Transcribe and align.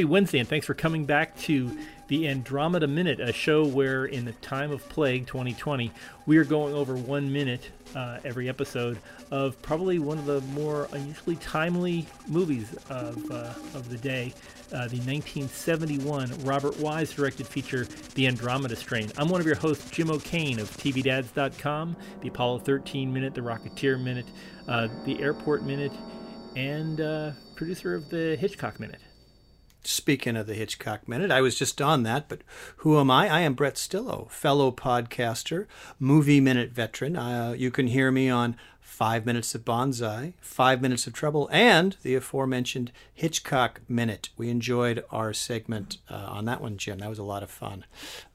happy 0.00 0.06
Wednesday, 0.06 0.38
and 0.38 0.48
thanks 0.48 0.64
for 0.64 0.72
coming 0.72 1.04
back 1.04 1.36
to 1.36 1.76
the 2.08 2.26
Andromeda 2.26 2.86
Minute, 2.86 3.20
a 3.20 3.34
show 3.34 3.66
where, 3.66 4.06
in 4.06 4.24
the 4.24 4.32
time 4.32 4.70
of 4.70 4.88
plague 4.88 5.26
2020, 5.26 5.92
we 6.24 6.38
are 6.38 6.44
going 6.44 6.72
over 6.72 6.96
one 6.96 7.30
minute 7.30 7.70
uh, 7.94 8.18
every 8.24 8.48
episode 8.48 8.98
of 9.30 9.60
probably 9.60 9.98
one 9.98 10.16
of 10.16 10.24
the 10.24 10.40
more 10.52 10.88
unusually 10.92 11.36
timely 11.36 12.06
movies 12.28 12.74
of, 12.88 13.30
uh, 13.30 13.52
of 13.74 13.90
the 13.90 13.98
day. 13.98 14.32
Uh, 14.68 14.88
the 14.88 14.96
1971 14.96 16.32
Robert 16.44 16.78
Wise 16.78 17.12
directed 17.12 17.46
feature, 17.46 17.86
The 18.14 18.26
Andromeda 18.26 18.76
Strain. 18.76 19.12
I'm 19.18 19.28
one 19.28 19.42
of 19.42 19.46
your 19.46 19.56
hosts, 19.56 19.90
Jim 19.90 20.10
O'Kane 20.10 20.60
of 20.60 20.74
TVDads.com, 20.78 21.94
the 22.22 22.28
Apollo 22.28 22.60
13 22.60 23.12
Minute, 23.12 23.34
the 23.34 23.42
Rocketeer 23.42 24.02
Minute, 24.02 24.28
uh, 24.66 24.88
the 25.04 25.20
Airport 25.20 25.62
Minute, 25.62 25.92
and 26.56 27.02
uh, 27.02 27.32
producer 27.54 27.94
of 27.94 28.08
the 28.08 28.38
Hitchcock 28.40 28.80
Minute. 28.80 29.00
Speaking 29.82 30.36
of 30.36 30.46
the 30.46 30.54
Hitchcock 30.54 31.08
Minute, 31.08 31.30
I 31.30 31.40
was 31.40 31.58
just 31.58 31.80
on 31.80 32.02
that, 32.02 32.28
but 32.28 32.42
who 32.78 32.98
am 33.00 33.10
I? 33.10 33.28
I 33.28 33.40
am 33.40 33.54
Brett 33.54 33.76
Stillo, 33.76 34.30
fellow 34.30 34.70
podcaster, 34.70 35.66
movie 35.98 36.40
minute 36.40 36.72
veteran. 36.72 37.16
Uh, 37.16 37.54
you 37.56 37.70
can 37.70 37.86
hear 37.86 38.10
me 38.10 38.28
on 38.28 38.56
Five 38.80 39.24
Minutes 39.24 39.54
of 39.54 39.64
Bonsai, 39.64 40.34
Five 40.40 40.82
Minutes 40.82 41.06
of 41.06 41.14
Trouble, 41.14 41.48
and 41.50 41.96
the 42.02 42.14
aforementioned 42.14 42.92
Hitchcock 43.14 43.80
Minute. 43.88 44.28
We 44.36 44.50
enjoyed 44.50 45.02
our 45.10 45.32
segment 45.32 45.96
uh, 46.10 46.26
on 46.28 46.44
that 46.44 46.60
one, 46.60 46.76
Jim. 46.76 46.98
That 46.98 47.08
was 47.08 47.18
a 47.18 47.24
lot 47.24 47.42
of 47.42 47.50
fun. 47.50 47.86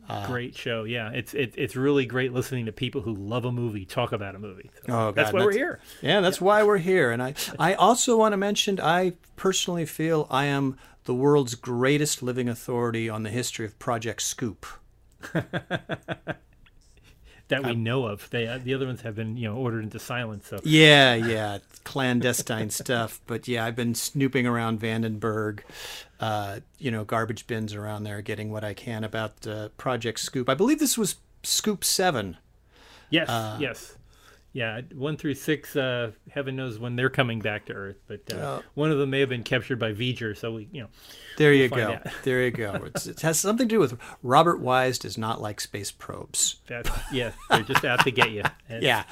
Uh, 0.08 0.28
great 0.28 0.56
show, 0.56 0.84
yeah. 0.84 1.12
It's 1.12 1.34
it, 1.34 1.54
it's 1.58 1.76
really 1.76 2.06
great 2.06 2.34
listening 2.34 2.66
to 2.68 2.72
people 2.72 3.02
who 3.02 3.14
love 3.14 3.46
a 3.46 3.52
movie 3.52 3.86
talk 3.86 4.12
about 4.12 4.36
a 4.36 4.40
movie. 4.40 4.70
So 4.86 4.94
oh, 4.94 5.12
God, 5.12 5.16
that's 5.16 5.34
why 5.34 5.40
that's, 5.40 5.46
we're 5.46 5.54
here. 5.54 5.80
Yeah, 6.02 6.22
that's 6.22 6.40
yeah. 6.40 6.46
why 6.46 6.64
we're 6.64 6.78
here. 6.78 7.12
And 7.12 7.24
I 7.24 7.34
I 7.58 7.74
also 7.74 8.18
want 8.18 8.34
to 8.34 8.38
mention 8.38 8.80
I 8.80 9.14
personally 9.36 9.86
feel 9.86 10.28
I 10.30 10.46
am 10.46 10.78
the 11.06 11.14
world's 11.14 11.56
greatest 11.56 12.22
living 12.22 12.50
authority 12.50 13.10
on 13.10 13.24
the 13.24 13.30
history 13.30 13.66
of 13.66 13.78
Project 13.80 14.22
Scoop. 14.22 14.66
that 17.48 17.64
we 17.64 17.76
know 17.76 18.06
of. 18.06 18.30
They 18.30 18.48
uh, 18.48 18.60
the 18.64 18.74
other 18.74 18.88
ones 18.88 19.02
have 19.02 19.16
been 19.16 19.38
you 19.38 19.48
know 19.48 19.56
ordered 19.56 19.84
into 19.84 20.00
silence. 20.00 20.48
So 20.48 20.60
yeah, 20.64 21.14
yeah, 21.14 21.60
clandestine 21.84 22.70
stuff. 22.72 23.22
But 23.28 23.48
yeah, 23.48 23.66
I've 23.66 23.76
been 23.76 23.96
snooping 23.96 24.48
around 24.48 24.80
Vandenberg, 24.80 25.60
uh, 26.20 26.60
you 26.78 26.92
know, 26.92 27.04
garbage 27.04 27.48
bins 27.48 27.74
around 27.74 28.04
there, 28.04 28.22
getting 28.22 28.52
what 28.52 28.64
I 28.64 28.74
can 28.74 29.04
about 29.04 29.46
uh, 29.48 29.70
Project 29.78 30.20
Scoop. 30.20 30.50
I 30.50 30.54
believe 30.54 30.80
this 30.80 30.98
was 30.98 31.16
Scoop 31.44 31.84
Seven. 31.84 32.38
Yes, 33.10 33.30
uh, 33.30 33.58
yes 33.60 33.95
yeah, 34.56 34.80
one 34.94 35.18
through 35.18 35.34
six. 35.34 35.76
Uh, 35.76 36.12
heaven 36.32 36.56
knows 36.56 36.80
when 36.80 36.96
they're 36.96 37.10
coming 37.10 37.40
back 37.40 37.66
to 37.66 37.74
Earth, 37.74 37.98
but 38.08 38.22
uh, 38.32 38.36
oh. 38.38 38.64
one 38.74 38.90
of 38.90 38.98
them 38.98 39.10
may 39.10 39.20
have 39.20 39.28
been 39.28 39.44
captured 39.44 39.78
by 39.80 39.92
V'ger. 39.92 40.36
So 40.36 40.54
we, 40.54 40.70
you 40.72 40.84
know, 40.84 40.88
there 41.38 41.52
you 41.52 41.68
go, 41.68 42.00
there 42.24 42.42
you 42.42 42.52
go. 42.52 42.74
It's, 42.86 43.06
it 43.06 43.20
has 43.20 43.38
something 43.38 43.68
to 43.68 43.76
do 43.76 43.82
with 43.82 44.00
Robert 44.24 44.62
Wise 44.62 44.98
does 44.98 45.18
not 45.18 45.42
like 45.42 45.60
space 45.60 45.92
probes. 45.92 46.56
That's, 46.68 46.90
yeah, 47.12 47.34
they're 47.50 47.64
just 47.64 47.84
out 47.84 48.06
to 48.06 48.12
get 48.12 48.32
you. 48.32 48.44
yeah, 48.70 49.04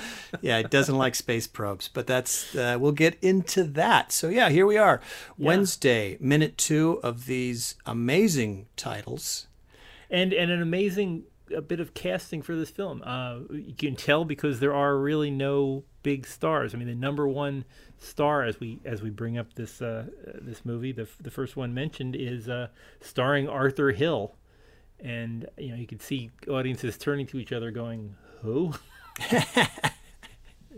yeah, 0.42 0.60
it 0.60 0.72
doesn't 0.72 0.98
like 0.98 1.14
space 1.14 1.46
probes, 1.46 1.90
but 1.90 2.08
that's 2.08 2.56
uh, 2.56 2.78
we'll 2.80 2.94
get 2.94 3.18
into 3.22 3.66
that. 3.66 4.14
So 4.14 4.30
yeah, 4.30 4.48
here 4.48 4.66
we 4.66 4.78
are, 4.78 5.02
yeah. 5.38 5.46
Wednesday, 5.46 6.18
minute 6.22 6.58
two 6.58 7.02
of 7.04 7.26
these 7.26 7.76
amazing 7.86 8.68
titles, 8.78 9.48
and 10.10 10.32
and 10.32 10.50
an 10.50 10.62
amazing 10.62 11.24
a 11.56 11.62
bit 11.62 11.80
of 11.80 11.94
casting 11.94 12.42
for 12.42 12.56
this 12.56 12.70
film. 12.70 13.02
Uh, 13.06 13.40
you 13.52 13.74
can 13.78 13.96
tell 13.96 14.26
because 14.26 14.60
there 14.60 14.74
are 14.74 14.98
really 14.98 15.32
no 15.32 15.84
big 16.02 16.26
stars. 16.28 16.74
I 16.74 16.78
mean, 16.78 16.88
the 16.88 16.96
number 16.96 17.28
one 17.28 17.66
star 17.98 18.44
as 18.44 18.60
we 18.60 18.80
as 18.86 19.02
we 19.02 19.10
bring 19.10 19.38
up 19.38 19.54
this 19.54 19.82
uh, 19.82 20.06
this 20.42 20.66
movie, 20.66 20.92
the 20.92 21.08
the 21.20 21.32
first 21.32 21.56
one 21.56 21.74
mentioned 21.74 22.16
is 22.16 22.48
uh, 22.48 22.68
starring 23.02 23.50
Arthur 23.50 23.92
Hill, 23.92 24.36
and 25.00 25.48
you 25.58 25.70
know 25.70 25.76
you 25.76 25.88
can 25.88 26.00
see 26.00 26.32
audiences 26.50 26.98
turning 26.98 27.28
to 27.28 27.40
each 27.40 27.52
other, 27.52 27.72
going, 27.72 28.16
"Who?" 28.42 28.74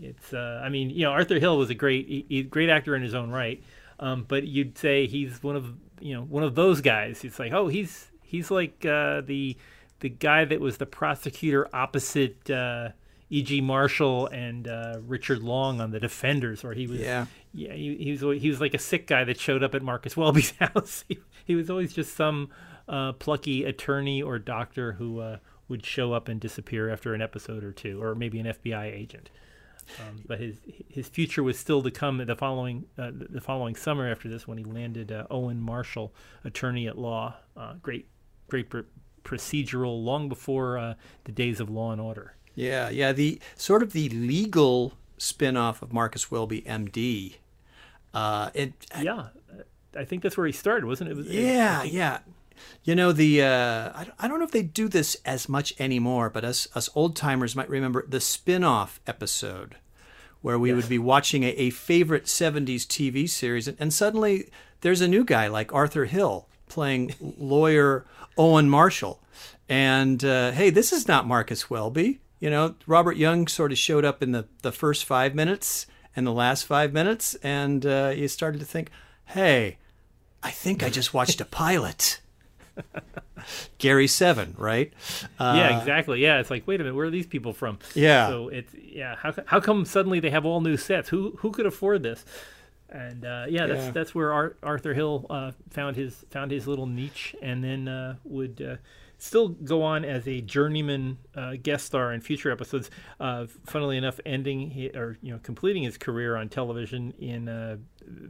it's 0.02 0.34
uh, 0.34 0.62
I 0.64 0.70
mean, 0.70 0.90
you 0.90 1.04
know, 1.04 1.12
Arthur 1.12 1.40
Hill 1.40 1.58
was 1.58 1.70
a 1.70 1.76
great 1.76 2.08
he, 2.08 2.44
great 2.44 2.70
actor 2.70 2.96
in 2.96 3.02
his 3.02 3.14
own 3.14 3.30
right, 3.30 3.64
um, 4.00 4.26
but 4.28 4.48
you'd 4.48 4.78
say 4.78 5.08
he's 5.08 5.44
one 5.44 5.56
of 5.56 5.74
you 6.00 6.14
know 6.14 6.22
one 6.22 6.44
of 6.44 6.56
those 6.56 6.82
guys. 6.82 7.24
It's 7.24 7.40
like, 7.40 7.52
oh, 7.52 7.68
he's 7.68 8.12
he's 8.22 8.52
like 8.52 8.86
uh, 8.86 9.22
the 9.22 9.58
the 10.06 10.10
guy 10.10 10.46
that 10.46 10.62
was 10.62 10.78
the 10.78 10.86
prosecutor 10.86 11.68
opposite 11.74 12.48
uh, 12.52 12.90
E.G. 13.32 13.60
Marshall 13.62 14.28
and 14.28 14.68
uh, 14.68 15.00
Richard 15.02 15.42
Long 15.42 15.82
on 15.82 15.90
the 15.90 16.00
Defenders, 16.00 16.64
where 16.64 16.76
he 16.76 16.86
was 16.86 17.00
yeah 17.00 17.26
yeah 17.56 17.74
he, 17.74 17.96
he, 17.96 18.12
was 18.12 18.40
he 18.40 18.48
was 18.48 18.62
like 18.62 18.76
a 18.76 18.78
sick 18.78 19.08
guy 19.08 19.24
that 19.24 19.40
showed 19.40 19.64
up 19.64 19.74
at 19.74 19.82
Marcus 19.82 20.14
Welby's 20.14 20.52
house. 20.60 21.06
he, 21.10 21.18
he 21.44 21.56
was 21.56 21.72
always 21.72 21.92
just 21.92 22.16
some 22.16 22.50
uh, 22.88 23.14
plucky 23.14 23.64
attorney 23.64 24.22
or 24.22 24.38
doctor 24.38 24.92
who 24.92 25.22
uh, 25.22 25.38
would 25.70 25.84
show 25.84 26.14
up 26.14 26.28
and 26.28 26.40
disappear 26.40 26.92
after 26.92 27.16
an 27.16 27.22
episode 27.24 27.64
or 27.64 27.72
two, 27.72 28.00
or 28.00 28.14
maybe 28.14 28.40
an 28.40 28.46
FBI 28.46 28.86
agent. 28.86 29.32
Um, 30.02 30.22
but 30.28 30.40
his 30.40 30.58
his 30.88 31.08
future 31.08 31.42
was 31.42 31.58
still 31.58 31.82
to 31.82 31.90
come 31.90 32.24
the 32.24 32.36
following 32.36 32.86
uh, 33.00 33.10
the 33.12 33.42
following 33.42 33.76
summer 33.76 34.08
after 34.08 34.30
this 34.30 34.48
when 34.48 34.60
he 34.60 34.66
landed 34.66 35.12
uh, 35.12 35.26
Owen 35.32 35.60
Marshall, 35.60 36.14
attorney 36.44 36.88
at 36.88 36.96
law. 36.96 37.38
Uh, 37.58 37.74
great 37.82 38.08
great 38.48 38.70
procedural 39.26 40.02
long 40.02 40.30
before 40.30 40.78
uh, 40.78 40.94
the 41.26 41.32
days 41.34 41.60
of 41.60 41.70
Law 41.70 41.92
and 41.92 42.00
Order. 42.00 42.36
Yeah, 42.54 42.90
yeah. 42.90 43.12
The 43.12 43.42
sort 43.56 43.84
of 43.84 43.92
the 43.92 44.08
legal 44.10 44.94
spin-off 45.18 45.82
of 45.82 45.92
Marcus 45.92 46.32
Welby, 46.32 46.62
MD. 46.62 47.36
Uh, 48.14 48.50
it, 48.54 48.74
yeah, 49.02 49.28
I 49.98 50.06
think 50.06 50.24
that's 50.24 50.38
where 50.38 50.48
he 50.48 50.54
started, 50.54 50.86
wasn't 50.86 51.10
it? 51.10 51.14
it 51.14 51.18
was, 51.18 51.28
yeah, 51.28 51.84
it, 51.84 51.92
yeah. 51.92 52.20
You 52.86 52.96
know 52.96 53.12
the 53.12 53.44
uh, 53.44 53.92
I, 53.94 54.08
I 54.18 54.28
don't 54.30 54.40
know 54.40 54.46
if 54.46 54.52
they 54.52 54.64
do 54.64 54.88
this 54.88 55.18
as 55.26 55.50
much 55.50 55.74
anymore, 55.78 56.30
but 56.30 56.46
us 56.46 56.70
us 56.74 56.90
old 56.96 57.18
timers 57.18 57.56
might 57.56 57.70
remember 57.70 58.06
the 58.08 58.22
spin-off 58.22 59.02
episode 59.06 59.76
where 60.42 60.60
we 60.60 60.72
would 60.72 60.88
be 60.88 61.00
watching 61.00 61.44
a, 61.44 61.50
a 61.50 61.72
favorite 61.72 62.26
70s 62.26 62.82
TV 62.86 63.28
series 63.28 63.68
and, 63.68 63.76
and 63.80 63.92
suddenly 63.92 64.48
there's 64.82 65.02
a 65.02 65.08
new 65.08 65.24
guy 65.24 65.48
like 65.48 65.74
Arthur 65.74 66.06
Hill 66.06 66.48
playing 66.68 67.16
lawyer 67.20 68.06
Owen 68.38 68.70
Marshall. 68.70 69.22
And 69.68 70.24
uh, 70.24 70.52
hey, 70.52 70.70
this 70.70 70.94
is 70.94 71.08
not 71.08 71.28
Marcus 71.28 71.70
Welby. 71.70 72.20
You 72.40 72.50
know, 72.50 72.76
Robert 72.86 73.18
Young 73.18 73.48
sort 73.48 73.72
of 73.72 73.78
showed 73.78 74.06
up 74.06 74.22
in 74.22 74.32
the, 74.32 74.48
the 74.62 74.72
first 74.72 75.06
five 75.06 75.34
minutes 75.34 75.88
and 76.16 76.28
the 76.28 76.32
last 76.32 76.66
five 76.66 76.94
minutes, 76.94 77.36
and 77.36 77.86
uh, 77.86 78.14
you 78.16 78.28
started 78.28 78.60
to 78.60 78.66
think, 78.66 78.90
hey, 79.26 79.78
I 80.44 80.52
think 80.52 80.84
I 80.84 80.90
just 80.90 81.14
watched 81.14 81.42
a 81.42 81.46
pilot. 81.46 82.22
Gary 83.78 84.08
Seven, 84.08 84.54
right? 84.58 84.94
Uh, 85.40 85.54
yeah, 85.58 85.80
exactly. 85.80 86.22
Yeah, 86.22 86.40
it's 86.40 86.50
like, 86.50 86.68
wait 86.68 86.80
a 86.80 86.84
minute, 86.84 86.96
where 86.96 87.08
are 87.08 87.12
these 87.12 87.28
people 87.28 87.54
from? 87.54 87.80
Yeah. 87.94 88.28
So 88.28 88.50
it's 88.50 88.74
yeah. 88.74 89.16
How 89.16 89.34
how 89.46 89.60
come 89.60 89.86
suddenly 89.86 90.20
they 90.20 90.30
have 90.30 90.46
all 90.46 90.62
new 90.62 90.78
sets? 90.78 91.10
Who 91.10 91.38
who 91.40 91.52
could 91.52 91.66
afford 91.66 92.04
this? 92.04 92.26
And 92.90 93.26
uh, 93.26 93.46
yeah, 93.50 93.66
that's 93.66 93.86
yeah. 93.86 93.92
that's 93.92 94.14
where 94.14 94.32
Ar- 94.32 94.56
Arthur 94.62 94.94
Hill 94.94 95.26
uh, 95.30 95.52
found 95.70 95.96
his 95.96 96.26
found 96.30 96.52
his 96.52 96.68
little 96.68 96.86
niche, 96.86 97.36
and 97.42 97.64
then 97.64 97.88
uh, 97.88 98.16
would 98.24 98.62
uh, 98.62 98.76
still 99.18 99.50
go 99.50 99.82
on 99.82 100.06
as 100.06 100.28
a 100.28 100.42
journeyman 100.42 101.18
uh, 101.36 101.54
guest 101.62 101.86
star 101.86 102.14
in 102.14 102.22
future 102.22 102.52
episodes. 102.52 102.92
Uh, 103.20 103.48
funnily 103.66 103.98
enough, 103.98 104.20
ending 104.26 104.70
he, 104.70 104.90
or 104.90 105.18
you 105.22 105.34
know 105.34 105.40
completing 105.42 105.84
his 105.84 105.98
career 105.98 106.36
on 106.36 106.48
television 106.48 107.12
in 107.20 107.80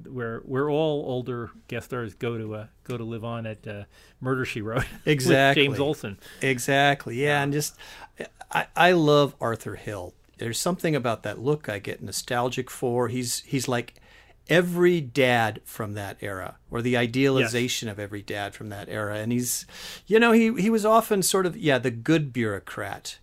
where 0.09 0.39
where 0.39 0.69
all 0.69 1.03
older 1.05 1.51
guest 1.67 1.87
stars 1.87 2.13
go 2.15 2.37
to 2.37 2.67
go 2.85 2.97
to 2.97 3.03
live 3.03 3.25
on 3.25 3.45
at 3.45 3.87
Murder 4.21 4.45
She 4.45 4.61
Wrote. 4.61 4.85
Exactly, 5.05 5.63
James 5.63 5.79
Olson. 5.79 6.17
Exactly, 6.41 7.21
yeah, 7.21 7.43
and 7.43 7.51
just 7.51 7.75
I 8.51 8.67
I 8.75 8.91
love 8.93 9.35
Arthur 9.41 9.75
Hill. 9.75 10.13
There's 10.37 10.59
something 10.59 10.95
about 10.95 11.23
that 11.23 11.39
look 11.39 11.69
I 11.69 11.79
get 11.79 12.01
nostalgic 12.01 12.69
for. 12.69 13.09
He's 13.09 13.41
he's 13.41 13.67
like 13.67 13.95
every 14.47 15.01
dad 15.01 15.61
from 15.65 15.93
that 15.93 16.17
era 16.21 16.57
or 16.69 16.81
the 16.81 16.95
idealization 16.95 17.87
yes. 17.87 17.93
of 17.93 17.99
every 17.99 18.21
dad 18.21 18.53
from 18.53 18.69
that 18.69 18.87
era 18.89 19.17
and 19.17 19.31
he's 19.31 19.65
you 20.05 20.19
know 20.19 20.31
he 20.31 20.53
he 20.61 20.69
was 20.69 20.85
often 20.85 21.23
sort 21.23 21.45
of 21.45 21.57
yeah 21.57 21.77
the 21.77 21.91
good 21.91 22.31
bureaucrat 22.31 23.17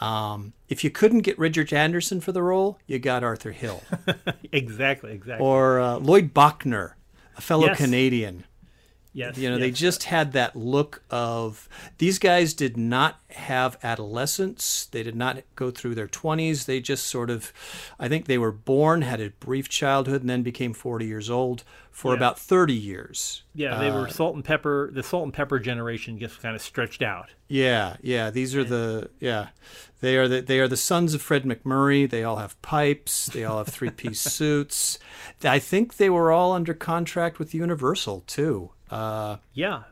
um, 0.00 0.54
if 0.68 0.82
you 0.82 0.90
couldn't 0.90 1.20
get 1.20 1.38
Richard 1.38 1.72
Anderson 1.72 2.20
for 2.20 2.32
the 2.32 2.42
role, 2.42 2.78
you 2.86 2.98
got 2.98 3.22
Arthur 3.22 3.52
Hill. 3.52 3.82
exactly, 4.52 5.12
exactly. 5.12 5.46
Or 5.46 5.80
uh, 5.80 5.98
Lloyd 5.98 6.34
Bochner, 6.34 6.94
a 7.36 7.40
fellow 7.40 7.66
yes. 7.66 7.76
Canadian. 7.76 8.44
Yes. 9.14 9.38
You 9.38 9.48
know, 9.48 9.56
yes. 9.56 9.62
they 9.62 9.70
just 9.70 10.04
had 10.04 10.32
that 10.32 10.56
look 10.56 11.02
of 11.08 11.68
these 11.98 12.18
guys 12.18 12.52
did 12.52 12.76
not 12.76 13.20
have 13.30 13.78
adolescence. 13.82 14.88
They 14.90 15.04
did 15.04 15.14
not 15.14 15.38
go 15.54 15.70
through 15.70 15.94
their 15.94 16.08
20s. 16.08 16.66
They 16.66 16.80
just 16.80 17.06
sort 17.06 17.30
of, 17.30 17.52
I 17.98 18.08
think 18.08 18.26
they 18.26 18.38
were 18.38 18.50
born, 18.50 19.02
had 19.02 19.20
a 19.20 19.30
brief 19.30 19.68
childhood, 19.68 20.22
and 20.22 20.28
then 20.28 20.42
became 20.42 20.74
40 20.74 21.06
years 21.06 21.30
old 21.30 21.62
for 21.92 22.10
yeah. 22.10 22.16
about 22.16 22.40
30 22.40 22.74
years. 22.74 23.44
Yeah, 23.54 23.78
they 23.78 23.88
uh, 23.88 24.00
were 24.00 24.08
salt 24.08 24.34
and 24.34 24.44
pepper. 24.44 24.90
The 24.92 25.04
salt 25.04 25.22
and 25.22 25.32
pepper 25.32 25.60
generation 25.60 26.18
gets 26.18 26.36
kind 26.36 26.56
of 26.56 26.60
stretched 26.60 27.00
out. 27.00 27.30
Yeah, 27.46 27.96
yeah. 28.02 28.30
These 28.30 28.56
are 28.56 28.64
the, 28.64 29.10
yeah. 29.20 29.48
They 30.00 30.16
are 30.16 30.26
the, 30.26 30.40
they 30.40 30.58
are 30.58 30.66
the 30.66 30.76
sons 30.76 31.14
of 31.14 31.22
Fred 31.22 31.44
MacMurray. 31.44 32.10
They 32.10 32.24
all 32.24 32.36
have 32.36 32.60
pipes. 32.62 33.26
They 33.26 33.44
all 33.44 33.58
have 33.58 33.68
three 33.68 33.90
piece 33.90 34.20
suits. 34.22 34.98
I 35.44 35.60
think 35.60 35.98
they 35.98 36.10
were 36.10 36.32
all 36.32 36.52
under 36.52 36.74
contract 36.74 37.38
with 37.38 37.54
Universal, 37.54 38.24
too. 38.26 38.70
Uh, 38.90 39.36
yeah, 39.52 39.82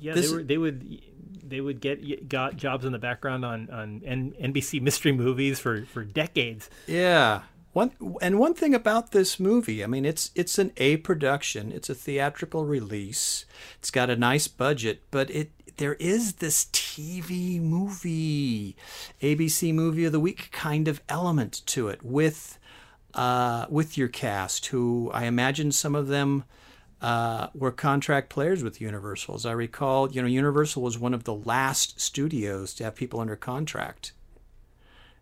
yeah. 0.00 0.14
This- 0.14 0.30
they 0.30 0.36
were 0.36 0.42
they 0.42 0.58
would 0.58 1.00
they 1.48 1.60
would 1.60 1.80
get 1.80 2.28
got 2.28 2.56
jobs 2.56 2.84
in 2.84 2.92
the 2.92 2.98
background 2.98 3.44
on 3.44 3.70
on 3.70 4.02
N- 4.04 4.34
NBC 4.40 4.80
mystery 4.80 5.12
movies 5.12 5.58
for 5.60 5.84
for 5.86 6.04
decades. 6.04 6.68
Yeah. 6.86 7.42
One 7.72 7.92
and 8.22 8.38
one 8.38 8.54
thing 8.54 8.74
about 8.74 9.12
this 9.12 9.38
movie, 9.38 9.84
I 9.84 9.86
mean, 9.86 10.06
it's 10.06 10.30
it's 10.34 10.58
an 10.58 10.72
A 10.78 10.96
production. 10.98 11.72
It's 11.72 11.90
a 11.90 11.94
theatrical 11.94 12.64
release. 12.64 13.44
It's 13.78 13.90
got 13.90 14.08
a 14.08 14.16
nice 14.16 14.48
budget, 14.48 15.02
but 15.10 15.30
it 15.30 15.50
there 15.76 15.94
is 15.94 16.34
this 16.34 16.64
TV 16.72 17.60
movie, 17.60 18.76
ABC 19.20 19.74
movie 19.74 20.06
of 20.06 20.12
the 20.12 20.20
week 20.20 20.48
kind 20.52 20.88
of 20.88 21.02
element 21.08 21.60
to 21.66 21.88
it 21.88 22.02
with 22.02 22.58
uh, 23.12 23.66
with 23.68 23.98
your 23.98 24.08
cast, 24.08 24.66
who 24.66 25.10
I 25.12 25.24
imagine 25.26 25.70
some 25.70 25.94
of 25.94 26.08
them 26.08 26.44
uh, 27.06 27.48
were 27.54 27.72
contract 27.72 28.28
players 28.30 28.62
with 28.64 28.80
Universal. 28.80 29.36
As 29.36 29.46
I 29.46 29.52
recall, 29.52 30.10
you 30.12 30.20
know, 30.22 30.28
Universal 30.28 30.82
was 30.82 30.98
one 30.98 31.14
of 31.14 31.24
the 31.24 31.34
last 31.34 32.00
studios 32.00 32.74
to 32.74 32.84
have 32.84 32.94
people 32.96 33.20
under 33.20 33.36
contract. 33.36 34.12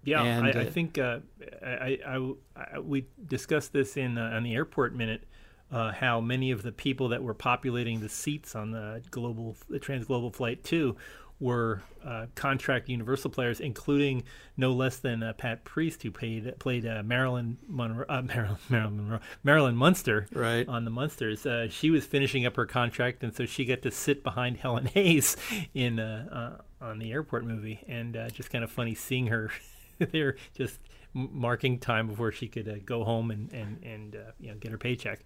Yeah, 0.04 0.22
And, 0.22 0.46
I, 0.46 0.50
uh, 0.50 0.60
I 0.62 0.66
think 0.66 0.98
uh, 0.98 1.20
I, 1.62 1.98
I, 2.06 2.32
I- 2.56 2.78
we 2.78 3.06
discussed 3.26 3.72
this 3.72 3.96
in 3.96 4.18
uh, 4.18 4.32
on 4.34 4.42
the 4.42 4.54
airport 4.54 4.94
minute. 4.94 5.24
Uh, 5.72 5.90
how 5.92 6.20
many 6.20 6.50
of 6.52 6.62
the 6.62 6.70
people 6.70 7.08
that 7.08 7.22
were 7.22 7.34
populating 7.34 8.00
the 8.00 8.08
seats 8.08 8.54
on 8.54 8.70
the 8.70 9.02
global, 9.10 9.56
the 9.68 9.80
Transglobal 9.80 10.32
flight 10.32 10.62
two, 10.62 10.94
were 11.40 11.82
uh, 12.04 12.26
contract 12.36 12.88
Universal 12.88 13.30
players, 13.30 13.60
including 13.60 14.22
no 14.56 14.70
less 14.72 14.98
than 14.98 15.22
uh, 15.22 15.32
Pat 15.32 15.64
Priest, 15.64 16.02
who 16.02 16.10
played 16.10 16.58
played 16.58 16.86
uh, 16.86 17.02
Marilyn 17.02 17.58
Monroe, 17.68 18.06
uh, 18.08 18.22
Marilyn, 18.26 18.56
Marilyn 18.68 18.96
Monroe, 18.96 19.20
Marilyn 19.42 19.76
Munster, 19.76 20.26
Right. 20.32 20.66
on 20.68 20.84
the 20.84 20.90
Munsters. 20.90 21.44
Uh, 21.44 21.68
she 21.68 21.90
was 21.90 22.06
finishing 22.06 22.46
up 22.46 22.56
her 22.56 22.66
contract, 22.66 23.22
and 23.24 23.34
so 23.34 23.46
she 23.46 23.64
got 23.64 23.82
to 23.82 23.90
sit 23.90 24.22
behind 24.22 24.58
Helen 24.58 24.86
Hayes 24.94 25.36
in 25.74 25.98
uh, 25.98 26.58
on 26.80 26.98
the 26.98 27.12
airport 27.12 27.44
movie, 27.44 27.80
and 27.88 28.16
uh, 28.16 28.28
just 28.30 28.50
kind 28.50 28.62
of 28.62 28.70
funny 28.70 28.94
seeing 28.94 29.26
her 29.26 29.50
there, 29.98 30.36
just 30.56 30.78
m- 31.16 31.28
marking 31.32 31.78
time 31.78 32.06
before 32.06 32.30
she 32.32 32.46
could 32.48 32.68
uh, 32.68 32.74
go 32.84 33.02
home 33.04 33.30
and 33.30 33.52
and 33.52 33.82
and 33.82 34.16
uh, 34.16 34.30
you 34.38 34.50
know 34.50 34.56
get 34.56 34.70
her 34.70 34.78
paycheck. 34.78 35.20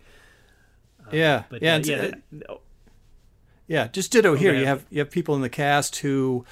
yeah, 1.13 1.45
But 1.49 1.63
yeah, 1.63 1.79
yeah, 1.79 2.11
oh, 2.49 2.61
Yeah, 3.69 3.87
just 3.89 4.11
ditto 4.11 4.35
here. 4.35 4.55
You 4.55 4.67
have 4.67 4.85
you 4.91 4.99
have 4.99 5.11
people 5.11 5.35
in 5.37 5.43
the 5.43 5.49
cast 5.51 5.97
who 5.97 6.45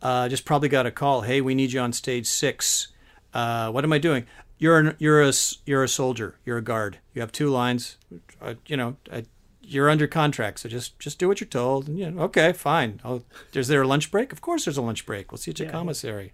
uh, 0.00 0.28
just 0.28 0.44
probably 0.44 0.68
got 0.68 0.86
a 0.86 0.90
call. 0.90 1.20
Hey, 1.20 1.40
we 1.40 1.54
need 1.54 1.72
you 1.72 1.80
on 1.80 1.92
stage 1.92 2.26
six. 2.26 2.88
Uh, 3.34 3.70
what 3.70 3.84
am 3.84 3.92
I 3.92 3.98
doing? 3.98 4.24
You're 4.58 4.78
an, 4.78 4.96
you're 4.98 5.22
a 5.22 5.32
you're 5.66 5.84
a 5.84 5.88
soldier. 5.88 6.36
You're 6.44 6.58
a 6.58 6.62
guard. 6.62 6.98
You 7.14 7.20
have 7.20 7.30
two 7.32 7.50
lines. 7.50 7.98
Uh, 8.40 8.54
you 8.66 8.76
know, 8.76 8.96
uh, 9.10 9.22
you're 9.64 9.88
under 9.90 10.06
contract, 10.06 10.60
so 10.60 10.68
just 10.68 10.98
just 10.98 11.18
do 11.18 11.28
what 11.28 11.40
you're 11.40 11.48
told. 11.48 11.88
And 11.88 11.98
you 11.98 12.10
know, 12.10 12.22
okay, 12.22 12.52
fine. 12.52 13.00
I'll, 13.04 13.22
is 13.52 13.68
there 13.68 13.82
a 13.82 13.86
lunch 13.86 14.10
break? 14.10 14.32
Of 14.32 14.40
course, 14.40 14.64
there's 14.64 14.76
a 14.78 14.82
lunch 14.82 15.04
break. 15.06 15.30
We'll 15.30 15.38
see 15.38 15.50
you 15.50 15.52
at 15.52 15.58
your 15.60 15.68
Yeah. 15.68 15.72
commissary. 15.72 16.32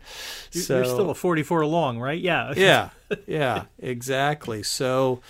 you're, 0.53 0.63
so, 0.63 0.77
you're 0.77 0.85
still 0.85 1.11
a 1.11 1.15
44 1.15 1.67
long, 1.67 1.99
right? 1.99 2.21
Yeah. 2.21 2.53
yeah, 2.57 2.91
yeah, 3.27 3.65
exactly. 3.79 4.63
So, 4.63 5.21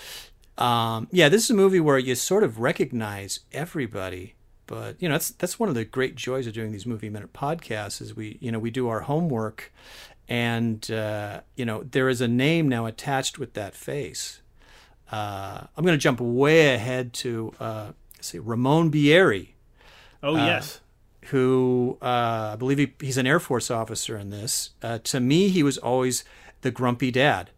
um, 0.58 1.08
yeah, 1.10 1.28
this 1.28 1.44
is 1.44 1.50
a 1.50 1.54
movie 1.54 1.80
where 1.80 1.98
you 1.98 2.14
sort 2.14 2.42
of 2.44 2.58
recognize 2.60 3.40
everybody, 3.52 4.34
but 4.68 4.94
you 5.02 5.08
know 5.08 5.16
that's 5.16 5.30
that's 5.30 5.58
one 5.58 5.68
of 5.68 5.74
the 5.74 5.84
great 5.84 6.14
joys 6.14 6.46
of 6.46 6.52
doing 6.52 6.70
these 6.70 6.86
movie 6.86 7.10
minute 7.10 7.32
podcasts 7.32 8.00
is 8.00 8.14
we 8.14 8.38
you 8.40 8.52
know 8.52 8.60
we 8.60 8.70
do 8.70 8.86
our 8.88 9.00
homework, 9.00 9.72
and 10.28 10.88
uh, 10.92 11.40
you 11.56 11.64
know 11.64 11.82
there 11.82 12.08
is 12.08 12.20
a 12.20 12.28
name 12.28 12.68
now 12.68 12.86
attached 12.86 13.38
with 13.40 13.54
that 13.54 13.74
face. 13.74 14.40
Uh, 15.10 15.62
I'm 15.76 15.84
going 15.84 15.98
to 15.98 16.02
jump 16.02 16.20
way 16.20 16.74
ahead 16.74 17.12
to 17.14 17.52
uh, 17.58 17.92
let's 18.14 18.28
see 18.28 18.38
Ramon 18.38 18.90
Bieri 18.90 19.56
Oh 20.22 20.36
yes. 20.36 20.80
who 21.26 21.96
uh, 22.02 22.50
I 22.52 22.56
believe 22.56 22.78
he, 22.78 22.92
he's 23.00 23.16
an 23.18 23.26
Air 23.26 23.40
Force 23.40 23.70
officer 23.70 24.16
in 24.16 24.30
this. 24.30 24.70
Uh, 24.82 24.98
to 25.04 25.18
me, 25.20 25.48
he 25.48 25.62
was 25.62 25.78
always 25.78 26.24
the 26.60 26.70
grumpy 26.70 27.10
dad. 27.10 27.50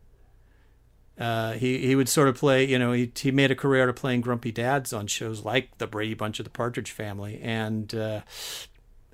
Uh, 1.21 1.53
he 1.53 1.79
he 1.87 1.95
would 1.95 2.09
sort 2.09 2.29
of 2.29 2.37
play, 2.37 2.65
you 2.65 2.79
know, 2.79 2.93
he 2.93 3.13
he 3.15 3.31
made 3.31 3.51
a 3.51 3.55
career 3.55 3.83
out 3.83 3.89
of 3.91 3.97
playing 3.97 4.23
grumpy 4.23 4.51
dads 4.51 4.93
on 4.93 5.07
shows 5.07 5.45
like 5.45 5.77
The 5.79 5.87
Brady 5.87 6.15
Bunch 6.15 6.41
or 6.41 6.43
The 6.43 6.51
Partridge 6.51 6.91
Family, 6.91 7.39
and 7.43 7.95
uh, 7.95 8.23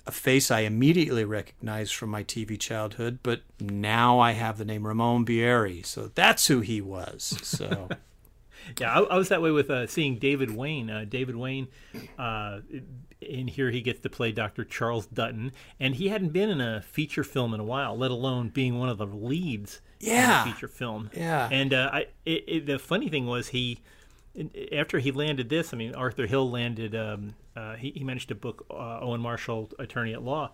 a 0.05 0.11
face 0.11 0.49
I 0.49 0.61
immediately 0.61 1.25
recognized 1.25 1.93
from 1.93 2.09
my 2.09 2.23
TV 2.23 2.57
childhood. 2.57 3.19
But 3.21 3.41
now 3.59 4.19
I 4.19 4.31
have 4.31 4.57
the 4.57 4.65
name 4.65 4.87
Ramon 4.87 5.25
Bieri, 5.25 5.81
so 5.83 6.09
that's 6.15 6.47
who 6.47 6.61
he 6.61 6.79
was. 6.79 7.37
So 7.43 7.89
Yeah, 8.79 8.99
I, 8.99 9.03
I 9.03 9.17
was 9.17 9.29
that 9.29 9.41
way 9.41 9.51
with 9.51 9.69
uh, 9.69 9.87
seeing 9.87 10.17
David 10.17 10.55
Wayne. 10.55 10.89
Uh, 10.89 11.05
David 11.07 11.35
Wayne, 11.35 11.67
uh, 12.17 12.59
in 13.21 13.47
here 13.47 13.71
he 13.71 13.81
gets 13.81 14.01
to 14.01 14.09
play 14.09 14.31
Dr. 14.31 14.63
Charles 14.63 15.05
Dutton, 15.07 15.51
and 15.79 15.95
he 15.95 16.09
hadn't 16.09 16.29
been 16.29 16.49
in 16.49 16.61
a 16.61 16.81
feature 16.81 17.23
film 17.23 17.53
in 17.53 17.59
a 17.59 17.63
while, 17.63 17.97
let 17.97 18.11
alone 18.11 18.49
being 18.49 18.77
one 18.77 18.89
of 18.89 18.97
the 18.97 19.07
leads 19.07 19.81
Yeah. 19.99 20.43
feature 20.43 20.67
film. 20.67 21.09
Yeah. 21.15 21.49
And 21.51 21.73
uh, 21.73 21.89
I, 21.91 21.99
it, 22.25 22.43
it, 22.47 22.65
the 22.65 22.79
funny 22.79 23.09
thing 23.09 23.25
was 23.25 23.49
he, 23.49 23.79
after 24.71 24.99
he 24.99 25.11
landed 25.11 25.49
this, 25.49 25.73
I 25.73 25.77
mean 25.77 25.95
Arthur 25.95 26.27
Hill 26.27 26.49
landed. 26.49 26.95
Um, 26.95 27.35
uh, 27.55 27.75
he, 27.75 27.91
he 27.91 28.03
managed 28.03 28.29
to 28.29 28.35
book 28.35 28.65
uh, 28.69 28.99
Owen 29.01 29.21
Marshall, 29.21 29.71
attorney 29.79 30.13
at 30.13 30.21
law. 30.21 30.51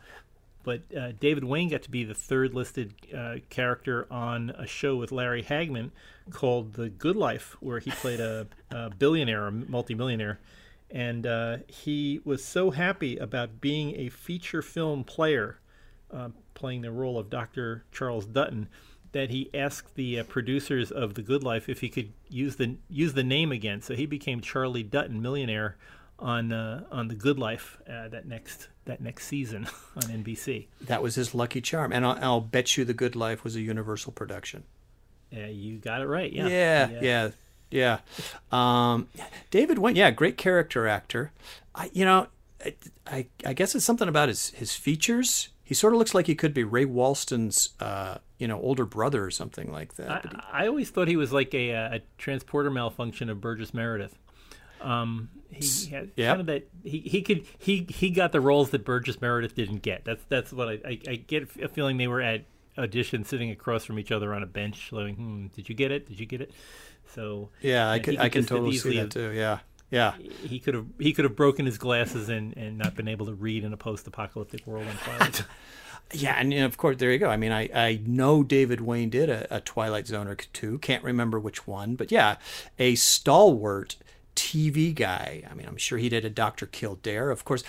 But 0.63 0.83
uh, 0.97 1.11
David 1.19 1.43
Wayne 1.43 1.69
got 1.69 1.81
to 1.83 1.91
be 1.91 2.05
the 2.05 2.13
third 2.13 2.53
listed 2.53 2.93
uh, 3.13 3.35
character 3.49 4.07
on 4.09 4.51
a 4.51 4.65
show 4.65 4.95
with 4.95 5.11
Larry 5.11 5.43
Hagman 5.43 5.91
called 6.31 6.73
The 6.73 6.87
Good 6.89 7.17
Life, 7.17 7.57
where 7.59 7.79
he 7.79 7.91
played 7.91 8.21
a, 8.21 8.47
a 8.71 8.89
billionaire, 8.89 9.47
a 9.47 9.51
multimillionaire. 9.51 10.39
And 10.89 11.27
uh, 11.27 11.57
he 11.67 12.21
was 12.23 12.45
so 12.45 12.71
happy 12.71 13.17
about 13.17 13.59
being 13.59 13.95
a 13.99 14.07
feature 14.09 14.61
film 14.61 15.03
player, 15.03 15.59
uh, 16.13 16.29
playing 16.53 16.81
the 16.81 16.91
role 16.91 17.19
of 17.19 17.29
Dr. 17.29 17.83
Charles 17.91 18.25
Dutton, 18.25 18.69
that 19.13 19.29
he 19.29 19.49
asked 19.53 19.95
the 19.95 20.19
uh, 20.19 20.23
producers 20.23 20.91
of 20.91 21.13
The 21.13 21.21
Good 21.21 21.43
Life 21.43 21.69
if 21.69 21.79
he 21.79 21.89
could 21.89 22.11
use 22.29 22.57
the 22.57 22.75
use 22.89 23.13
the 23.13 23.23
name 23.23 23.51
again. 23.51 23.81
So 23.81 23.95
he 23.95 24.05
became 24.05 24.41
Charlie 24.41 24.83
Dutton, 24.83 25.21
millionaire, 25.21 25.77
on 26.19 26.51
uh, 26.51 26.83
on 26.91 27.07
The 27.07 27.15
Good 27.15 27.39
Life 27.39 27.77
uh, 27.87 28.09
that 28.09 28.27
next 28.27 28.67
that 28.85 29.01
next 29.01 29.27
season 29.27 29.67
on 29.95 30.03
NBC. 30.03 30.67
that 30.81 31.01
was 31.01 31.15
his 31.15 31.33
lucky 31.33 31.61
charm, 31.61 31.93
and 31.93 32.05
I'll, 32.05 32.17
I'll 32.21 32.41
bet 32.41 32.75
you 32.77 32.85
The 32.85 32.93
Good 32.93 33.15
Life 33.15 33.43
was 33.43 33.55
a 33.55 33.61
Universal 33.61 34.11
production. 34.13 34.63
Yeah, 35.31 35.47
you 35.47 35.77
got 35.77 36.01
it 36.01 36.07
right. 36.07 36.31
Yeah, 36.31 36.47
Yeah, 36.47 36.89
yeah, 37.01 37.29
yeah. 37.71 37.97
Um, 38.51 39.07
David 39.49 39.79
Wayne, 39.79 39.95
yeah, 39.95 40.11
great 40.11 40.37
character 40.37 40.87
actor. 40.87 41.31
I, 41.73 41.89
you 41.91 42.05
know, 42.05 42.27
I, 42.63 42.75
I, 43.07 43.25
I 43.45 43.53
guess 43.53 43.73
it's 43.73 43.85
something 43.85 44.07
about 44.07 44.29
his 44.29 44.49
his 44.49 44.75
features. 44.75 45.49
He 45.63 45.73
sort 45.73 45.93
of 45.93 45.99
looks 45.99 46.13
like 46.13 46.27
he 46.27 46.35
could 46.35 46.53
be 46.53 46.63
Ray 46.63 46.85
Walston's, 46.85 47.69
uh, 47.79 48.17
you 48.43 48.47
know, 48.49 48.59
older 48.59 48.85
brother 48.85 49.23
or 49.23 49.31
something 49.31 49.71
like 49.71 49.93
that. 49.95 50.23
But 50.23 50.31
he- 50.33 50.37
I, 50.51 50.63
I 50.63 50.67
always 50.67 50.89
thought 50.89 51.07
he 51.07 51.15
was 51.15 51.31
like 51.31 51.53
a, 51.53 51.69
a 51.71 52.01
transporter 52.17 52.69
malfunction 52.69 53.29
of 53.29 53.39
Burgess 53.39 53.73
Meredith. 53.73 54.17
Um, 54.81 55.29
he 55.49 55.89
had 55.91 56.11
Yeah. 56.17 56.29
kind 56.31 56.41
of 56.41 56.47
that 56.47 56.67
he, 56.83 56.99
he 56.99 57.21
could 57.21 57.45
he 57.57 57.85
he 57.89 58.09
got 58.09 58.33
the 58.33 58.41
roles 58.41 58.71
that 58.71 58.83
Burgess 58.83 59.21
Meredith 59.21 59.55
didn't 59.55 59.81
get. 59.81 60.03
That's 60.03 60.23
that's 60.27 60.51
what 60.51 60.67
I, 60.67 60.73
I, 60.85 60.99
I 61.07 61.15
get 61.15 61.55
a 61.61 61.69
feeling 61.69 61.95
they 61.95 62.07
were 62.07 62.19
at 62.21 62.43
audition 62.77 63.23
sitting 63.23 63.49
across 63.51 63.85
from 63.85 63.97
each 63.97 64.11
other 64.11 64.33
on 64.33 64.43
a 64.43 64.47
bench, 64.47 64.91
like, 64.91 65.15
hmm, 65.15 65.47
did 65.55 65.69
you 65.69 65.75
get 65.75 65.91
it? 65.91 66.07
Did 66.09 66.19
you 66.19 66.25
get 66.25 66.41
it? 66.41 66.51
So 67.15 67.49
yeah, 67.61 67.89
I 67.89 67.99
can 67.99 68.17
I 68.17 68.27
can 68.27 68.45
totally 68.45 68.75
see 68.75 68.97
that 68.97 69.11
too. 69.11 69.31
Yeah, 69.31 69.59
yeah. 69.93 70.13
He 70.17 70.59
could 70.59 70.73
have 70.73 70.87
he 70.99 71.13
could 71.13 71.25
have 71.25 71.35
broken 71.35 71.65
his 71.65 71.77
glasses 71.77 72.27
and, 72.27 72.57
and 72.57 72.77
not 72.77 72.95
been 72.95 73.07
able 73.07 73.27
to 73.27 73.33
read 73.33 73.63
in 73.63 73.71
a 73.73 73.77
post 73.77 74.07
apocalyptic 74.07 74.65
world 74.65 74.87
on 74.87 74.97
Twilight. 74.97 75.43
Yeah, 76.15 76.35
and 76.37 76.53
of 76.53 76.77
course, 76.77 76.97
there 76.97 77.11
you 77.11 77.17
go. 77.17 77.29
I 77.29 77.37
mean, 77.37 77.51
I, 77.51 77.69
I 77.73 78.01
know 78.05 78.43
David 78.43 78.81
Wayne 78.81 79.09
did 79.09 79.31
a, 79.31 79.47
a 79.55 79.61
Twilight 79.61 80.05
Zone 80.05 80.27
or 80.27 80.35
two. 80.35 80.77
Can't 80.77 81.03
remember 81.03 81.39
which 81.39 81.65
one, 81.65 81.95
but 81.95 82.11
yeah, 82.11 82.35
a 82.77 82.93
stalwart 82.93 83.95
TV 84.35 84.93
guy. 84.93 85.41
I 85.49 85.55
mean, 85.55 85.65
I'm 85.65 85.77
sure 85.77 85.97
he 85.97 86.09
did 86.09 86.23
a 86.23 86.29
Doctor 86.29 86.67
Kildare. 86.67 87.31
Of 87.31 87.45
course, 87.45 87.63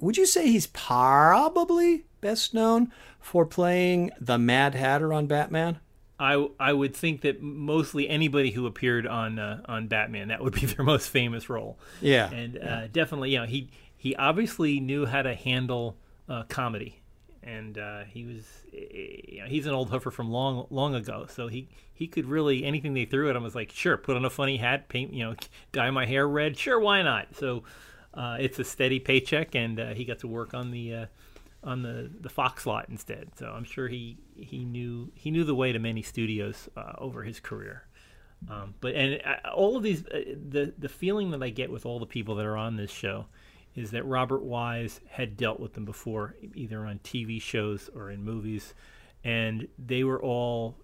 would 0.00 0.16
you 0.16 0.24
say 0.24 0.46
he's 0.46 0.68
probably 0.68 2.04
best 2.22 2.54
known 2.54 2.92
for 3.20 3.44
playing 3.44 4.10
the 4.18 4.38
Mad 4.38 4.74
Hatter 4.74 5.12
on 5.12 5.26
Batman? 5.26 5.78
I 6.18 6.48
I 6.60 6.72
would 6.72 6.94
think 6.94 7.22
that 7.22 7.42
mostly 7.42 8.08
anybody 8.08 8.50
who 8.50 8.66
appeared 8.66 9.06
on 9.06 9.38
uh, 9.38 9.62
on 9.66 9.88
Batman 9.88 10.28
that 10.28 10.42
would 10.42 10.54
be 10.54 10.66
their 10.66 10.84
most 10.84 11.08
famous 11.08 11.48
role. 11.48 11.78
Yeah, 12.00 12.30
and 12.30 12.58
uh, 12.58 12.86
definitely, 12.88 13.30
you 13.32 13.40
know, 13.40 13.46
he 13.46 13.70
he 13.96 14.14
obviously 14.16 14.80
knew 14.80 15.06
how 15.06 15.22
to 15.22 15.34
handle 15.34 15.96
uh, 16.28 16.44
comedy, 16.44 17.00
and 17.42 17.78
uh, 17.78 18.04
he 18.04 18.24
was 18.24 18.44
eh, 18.72 19.20
you 19.28 19.40
know, 19.40 19.46
he's 19.46 19.66
an 19.66 19.72
old 19.72 19.90
hoofer 19.90 20.12
from 20.12 20.30
long 20.30 20.66
long 20.70 20.94
ago, 20.94 21.26
so 21.28 21.48
he 21.48 21.68
he 21.92 22.06
could 22.06 22.26
really 22.26 22.64
anything 22.64 22.94
they 22.94 23.04
threw 23.04 23.30
at 23.30 23.36
him 23.36 23.42
was 23.42 23.54
like, 23.54 23.70
sure, 23.72 23.96
put 23.96 24.16
on 24.16 24.24
a 24.24 24.30
funny 24.30 24.56
hat, 24.56 24.88
paint, 24.88 25.12
you 25.12 25.24
know, 25.24 25.34
dye 25.72 25.90
my 25.90 26.06
hair 26.06 26.28
red, 26.28 26.56
sure, 26.56 26.78
why 26.78 27.02
not? 27.02 27.34
So 27.36 27.64
uh, 28.14 28.36
it's 28.38 28.58
a 28.58 28.64
steady 28.64 29.00
paycheck, 29.00 29.54
and 29.54 29.80
uh, 29.80 29.94
he 29.94 30.04
got 30.04 30.18
to 30.20 30.28
work 30.28 30.54
on 30.54 30.70
the. 30.70 31.08
On 31.64 31.82
the, 31.82 32.10
the 32.20 32.28
Fox 32.28 32.66
lot 32.66 32.88
instead, 32.88 33.30
so 33.36 33.46
I'm 33.46 33.62
sure 33.62 33.86
he, 33.86 34.18
he 34.34 34.64
knew 34.64 35.12
he 35.14 35.30
knew 35.30 35.44
the 35.44 35.54
way 35.54 35.70
to 35.70 35.78
many 35.78 36.02
studios 36.02 36.68
uh, 36.76 36.94
over 36.98 37.22
his 37.22 37.38
career. 37.38 37.84
Um, 38.50 38.74
but 38.80 38.94
and 38.94 39.20
uh, 39.24 39.50
all 39.50 39.76
of 39.76 39.82
these, 39.82 40.04
uh, 40.06 40.22
the 40.48 40.74
the 40.76 40.88
feeling 40.88 41.30
that 41.30 41.42
I 41.42 41.50
get 41.50 41.70
with 41.70 41.86
all 41.86 42.00
the 42.00 42.06
people 42.06 42.34
that 42.36 42.46
are 42.46 42.56
on 42.56 42.76
this 42.76 42.90
show 42.90 43.26
is 43.74 43.92
that 43.92 44.04
Robert 44.04 44.42
Wise 44.42 45.00
had 45.08 45.36
dealt 45.36 45.60
with 45.60 45.74
them 45.74 45.84
before, 45.84 46.34
either 46.54 46.84
on 46.84 46.98
TV 46.98 47.40
shows 47.40 47.88
or 47.94 48.10
in 48.10 48.22
movies, 48.22 48.74
and 49.24 49.68
they 49.78 50.04
were 50.04 50.20
all 50.20 50.76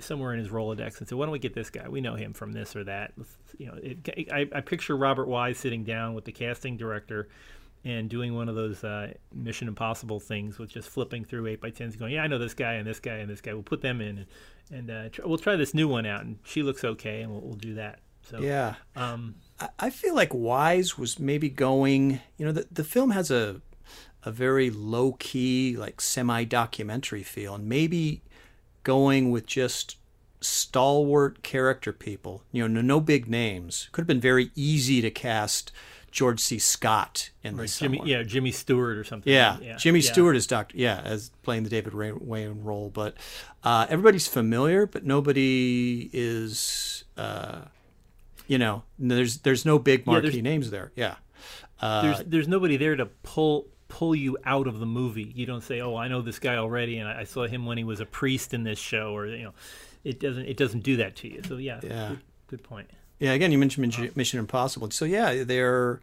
somewhere 0.00 0.32
in 0.32 0.38
his 0.38 0.48
Rolodex 0.48 0.98
and 0.98 1.08
said, 1.08 1.16
"Why 1.16 1.24
don't 1.24 1.32
we 1.32 1.38
get 1.38 1.54
this 1.54 1.70
guy? 1.70 1.88
We 1.88 2.00
know 2.00 2.14
him 2.14 2.32
from 2.32 2.52
this 2.52 2.76
or 2.76 2.84
that." 2.84 3.12
You 3.58 3.66
know, 3.66 3.78
it, 3.82 4.30
I, 4.30 4.48
I 4.54 4.60
picture 4.60 4.96
Robert 4.96 5.26
Wise 5.28 5.58
sitting 5.58 5.84
down 5.84 6.14
with 6.14 6.24
the 6.24 6.32
casting 6.32 6.76
director 6.76 7.28
and 7.84 8.08
doing 8.08 8.34
one 8.34 8.48
of 8.48 8.54
those 8.54 8.82
uh, 8.82 9.12
Mission 9.32 9.68
Impossible 9.68 10.20
things 10.20 10.58
with 10.58 10.70
just 10.70 10.88
flipping 10.88 11.24
through 11.24 11.46
eight 11.46 11.60
by 11.60 11.70
tens, 11.70 11.96
going, 11.96 12.12
"Yeah, 12.12 12.22
I 12.22 12.26
know 12.26 12.38
this 12.38 12.54
guy 12.54 12.74
and 12.74 12.86
this 12.86 13.00
guy 13.00 13.16
and 13.16 13.30
this 13.30 13.40
guy. 13.40 13.54
We'll 13.54 13.62
put 13.62 13.82
them 13.82 14.00
in, 14.00 14.18
and, 14.18 14.26
and 14.70 14.90
uh, 14.90 15.08
tr- 15.10 15.26
we'll 15.26 15.38
try 15.38 15.56
this 15.56 15.74
new 15.74 15.88
one 15.88 16.06
out, 16.06 16.24
and 16.24 16.38
she 16.44 16.62
looks 16.62 16.84
okay, 16.84 17.22
and 17.22 17.30
we'll, 17.30 17.40
we'll 17.42 17.54
do 17.54 17.74
that." 17.74 18.00
So 18.22 18.40
yeah, 18.40 18.74
um, 18.96 19.36
I, 19.60 19.68
I 19.78 19.90
feel 19.90 20.14
like 20.14 20.34
Wise 20.34 20.98
was 20.98 21.18
maybe 21.18 21.48
going. 21.48 22.20
You 22.38 22.46
know, 22.46 22.52
the 22.52 22.66
the 22.70 22.84
film 22.84 23.10
has 23.10 23.30
a 23.30 23.60
a 24.24 24.32
very 24.32 24.70
low 24.70 25.12
key, 25.12 25.76
like 25.76 26.00
semi 26.00 26.44
documentary 26.44 27.22
feel, 27.22 27.54
and 27.54 27.68
maybe 27.68 28.22
going 28.82 29.30
with 29.30 29.46
just 29.46 29.96
stalwart 30.40 31.42
character 31.42 31.92
people. 31.92 32.42
You 32.50 32.62
know, 32.62 32.80
no, 32.80 32.80
no 32.80 33.00
big 33.00 33.28
names. 33.28 33.88
Could 33.92 34.02
have 34.02 34.08
been 34.08 34.20
very 34.20 34.50
easy 34.54 35.00
to 35.00 35.10
cast 35.10 35.72
George 36.16 36.40
C. 36.40 36.58
Scott 36.58 37.28
in 37.44 37.58
this. 37.58 37.78
Jimmy, 37.78 37.98
somewhere. 37.98 38.16
yeah, 38.18 38.22
Jimmy 38.22 38.50
Stewart 38.50 38.96
or 38.96 39.04
something. 39.04 39.30
Yeah, 39.30 39.58
yeah. 39.60 39.76
Jimmy 39.76 40.00
yeah. 40.00 40.10
Stewart 40.12 40.34
is 40.34 40.46
Doctor. 40.46 40.74
Yeah, 40.78 40.98
as 41.04 41.28
playing 41.42 41.64
the 41.64 41.68
David 41.68 41.92
Ray- 41.92 42.12
Wayne 42.12 42.64
role, 42.64 42.88
but 42.88 43.18
uh, 43.62 43.84
everybody's 43.90 44.26
familiar, 44.26 44.86
but 44.86 45.04
nobody 45.04 46.08
is. 46.14 47.04
Uh, 47.18 47.58
you 48.46 48.56
know, 48.56 48.82
there's 48.98 49.38
there's 49.40 49.66
no 49.66 49.78
big 49.78 50.06
marquee 50.06 50.28
there's- 50.30 50.42
names 50.42 50.70
there. 50.70 50.90
Yeah, 50.96 51.16
uh, 51.80 52.00
There's 52.00 52.18
there's 52.26 52.48
nobody 52.48 52.78
there 52.78 52.96
to 52.96 53.04
pull 53.22 53.66
pull 53.88 54.14
you 54.14 54.38
out 54.46 54.66
of 54.66 54.78
the 54.80 54.86
movie. 54.86 55.30
You 55.36 55.44
don't 55.44 55.62
say, 55.62 55.82
"Oh, 55.82 55.96
I 55.96 56.08
know 56.08 56.22
this 56.22 56.38
guy 56.38 56.56
already, 56.56 56.96
and 56.96 57.06
I, 57.10 57.20
I 57.20 57.24
saw 57.24 57.46
him 57.46 57.66
when 57.66 57.76
he 57.76 57.84
was 57.84 58.00
a 58.00 58.06
priest 58.06 58.54
in 58.54 58.62
this 58.64 58.78
show," 58.78 59.14
or 59.14 59.26
you 59.26 59.44
know, 59.44 59.52
it 60.02 60.18
doesn't 60.18 60.46
it 60.46 60.56
doesn't 60.56 60.80
do 60.82 60.96
that 60.96 61.14
to 61.16 61.28
you. 61.28 61.42
So 61.46 61.58
yeah, 61.58 61.80
Yeah. 61.82 62.08
Good, 62.08 62.20
good 62.46 62.62
point. 62.62 62.88
Yeah, 63.18 63.32
again, 63.32 63.50
you 63.52 63.58
mentioned 63.58 64.14
Mission- 64.16 64.38
Impossible. 64.38 64.90
So 64.90 65.04
yeah, 65.04 65.42
they're, 65.44 66.00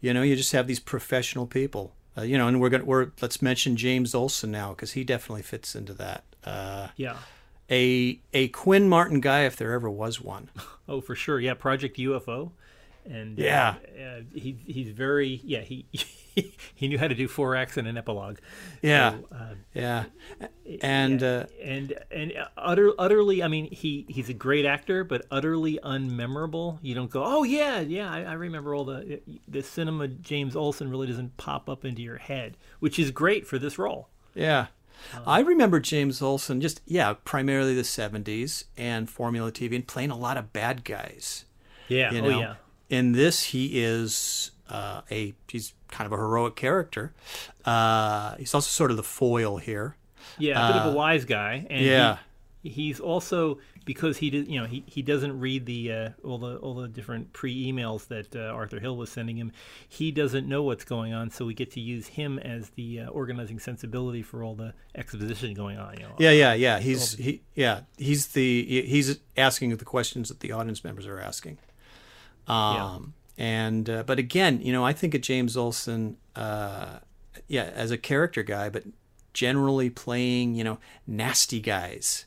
you 0.00 0.12
know, 0.12 0.22
you 0.22 0.34
just 0.36 0.52
have 0.52 0.66
these 0.66 0.80
professional 0.80 1.46
people. 1.46 1.92
Uh, 2.16 2.22
you 2.22 2.36
know, 2.36 2.48
and 2.48 2.60
we're 2.60 2.68
gonna 2.68 2.84
we're 2.84 3.10
let's 3.20 3.40
mention 3.40 3.76
James 3.76 4.12
Olson 4.14 4.50
now 4.50 4.70
because 4.70 4.92
he 4.92 5.04
definitely 5.04 5.42
fits 5.42 5.76
into 5.76 5.94
that. 5.94 6.24
Uh, 6.44 6.88
Yeah. 6.96 7.16
a 7.70 8.18
a 8.32 8.48
Quinn 8.48 8.88
Martin 8.88 9.20
guy 9.20 9.42
if 9.44 9.54
there 9.56 9.72
ever 9.72 9.88
was 9.90 10.20
one. 10.20 10.48
Oh, 10.90 11.02
for 11.02 11.14
sure. 11.14 11.38
Yeah, 11.38 11.52
Project 11.52 11.98
UFO. 11.98 12.50
And 13.04 13.38
uh, 13.38 13.42
Yeah. 13.42 13.74
uh, 13.98 14.20
he 14.34 14.56
he's 14.66 14.88
very 14.90 15.40
yeah 15.44 15.60
he 15.60 15.84
he 16.74 16.88
knew 16.88 16.98
how 16.98 17.08
to 17.08 17.14
do 17.14 17.28
four 17.28 17.56
acts 17.56 17.76
and 17.76 17.86
an 17.88 17.96
epilogue. 17.96 18.38
Yeah, 18.82 19.10
So, 19.10 19.36
uh, 19.36 19.54
yeah, 19.74 20.04
and 20.82 21.20
yeah, 21.20 21.28
uh, 21.28 21.46
and 21.62 21.94
and 22.10 22.32
utter, 22.56 22.92
utterly 22.98 23.42
i 23.42 23.48
mean 23.48 23.70
he 23.70 24.06
he's 24.08 24.28
a 24.28 24.34
great 24.34 24.64
actor 24.64 25.04
but 25.04 25.26
utterly 25.30 25.78
unmemorable. 25.82 26.78
You 26.82 26.94
don't 26.94 27.10
go 27.10 27.22
oh 27.24 27.42
yeah 27.42 27.80
yeah 27.80 28.10
i, 28.10 28.22
I 28.22 28.32
remember 28.34 28.74
all 28.74 28.84
the 28.84 29.20
the 29.46 29.62
cinema 29.62 30.08
james 30.08 30.54
Olson 30.54 30.90
really 30.90 31.06
doesn't 31.06 31.36
pop 31.36 31.68
up 31.68 31.84
into 31.84 32.02
your 32.02 32.18
head 32.18 32.56
which 32.80 32.98
is 32.98 33.10
great 33.10 33.46
for 33.46 33.58
this 33.58 33.78
role. 33.78 34.08
Yeah. 34.34 34.66
I 35.26 35.40
remember 35.40 35.80
James 35.80 36.20
Olson 36.20 36.60
just 36.60 36.80
yeah, 36.86 37.14
primarily 37.24 37.74
the 37.74 37.82
'70s 37.82 38.64
and 38.76 39.08
Formula 39.08 39.52
TV 39.52 39.76
and 39.76 39.86
playing 39.86 40.10
a 40.10 40.16
lot 40.16 40.36
of 40.36 40.52
bad 40.52 40.84
guys. 40.84 41.44
yeah. 41.88 42.12
You 42.12 42.24
oh 42.24 42.38
yeah. 42.40 42.54
In 42.88 43.12
this 43.12 43.44
he 43.44 43.82
is 43.82 44.50
uh, 44.68 45.02
a 45.10 45.34
he's 45.48 45.72
kind 45.90 46.06
of 46.06 46.12
a 46.12 46.16
heroic 46.16 46.56
character. 46.56 47.12
Uh, 47.64 48.36
he's 48.36 48.54
also 48.54 48.68
sort 48.68 48.90
of 48.90 48.96
the 48.96 49.02
foil 49.02 49.58
here. 49.58 49.96
Yeah 50.38 50.68
a 50.68 50.72
bit 50.72 50.82
of 50.82 50.92
a 50.92 50.96
wise 50.96 51.24
guy 51.24 51.66
and 51.68 51.80
he- 51.80 51.90
yeah. 51.90 52.18
he's 52.62 53.00
also 53.00 53.58
because 53.84 54.18
he 54.18 54.28
did 54.30 54.46
you 54.46 54.60
know 54.60 54.66
he, 54.66 54.84
he 54.86 55.00
doesn't 55.02 55.40
read 55.40 55.64
the 55.66 55.92
uh, 55.92 56.10
all 56.22 56.38
the 56.38 56.56
all 56.56 56.74
the 56.74 56.86
different 56.86 57.32
pre 57.32 57.72
emails 57.72 58.06
that 58.08 58.36
uh, 58.36 58.40
Arthur 58.40 58.78
Hill 58.78 58.96
was 58.96 59.10
sending 59.10 59.36
him 59.36 59.50
he 59.88 60.12
doesn't 60.12 60.46
know 60.46 60.62
what's 60.62 60.84
going 60.84 61.14
on 61.14 61.30
so 61.30 61.46
we 61.46 61.54
get 61.54 61.70
to 61.72 61.80
use 61.80 62.06
him 62.06 62.38
as 62.38 62.70
the 62.70 63.00
uh, 63.00 63.08
organizing 63.08 63.58
sensibility 63.58 64.22
for 64.22 64.44
all 64.44 64.54
the 64.54 64.74
exposition 64.94 65.54
going 65.54 65.78
on 65.78 65.94
you 65.94 66.02
know 66.02 66.14
yeah 66.18 66.30
yeah 66.30 66.52
yeah. 66.52 66.78
he's 66.78 67.14
he 67.14 67.40
yeah 67.54 67.80
he's 67.96 68.28
the 68.28 68.64
he's 68.86 69.18
asking 69.36 69.74
the 69.76 69.84
questions 69.84 70.28
that 70.28 70.40
the 70.40 70.52
audience 70.52 70.84
members 70.84 71.06
are 71.06 71.18
asking. 71.18 71.58
Um 72.46 73.14
and 73.38 73.88
uh, 73.88 74.02
but 74.02 74.18
again 74.18 74.60
you 74.60 74.72
know 74.72 74.84
i 74.84 74.92
think 74.92 75.14
of 75.14 75.20
james 75.22 75.56
Olson, 75.56 76.16
uh 76.36 76.98
yeah 77.46 77.70
as 77.74 77.90
a 77.90 77.96
character 77.96 78.42
guy 78.42 78.68
but 78.68 78.82
generally 79.32 79.88
playing 79.88 80.54
you 80.56 80.64
know 80.64 80.78
nasty 81.06 81.60
guys 81.60 82.26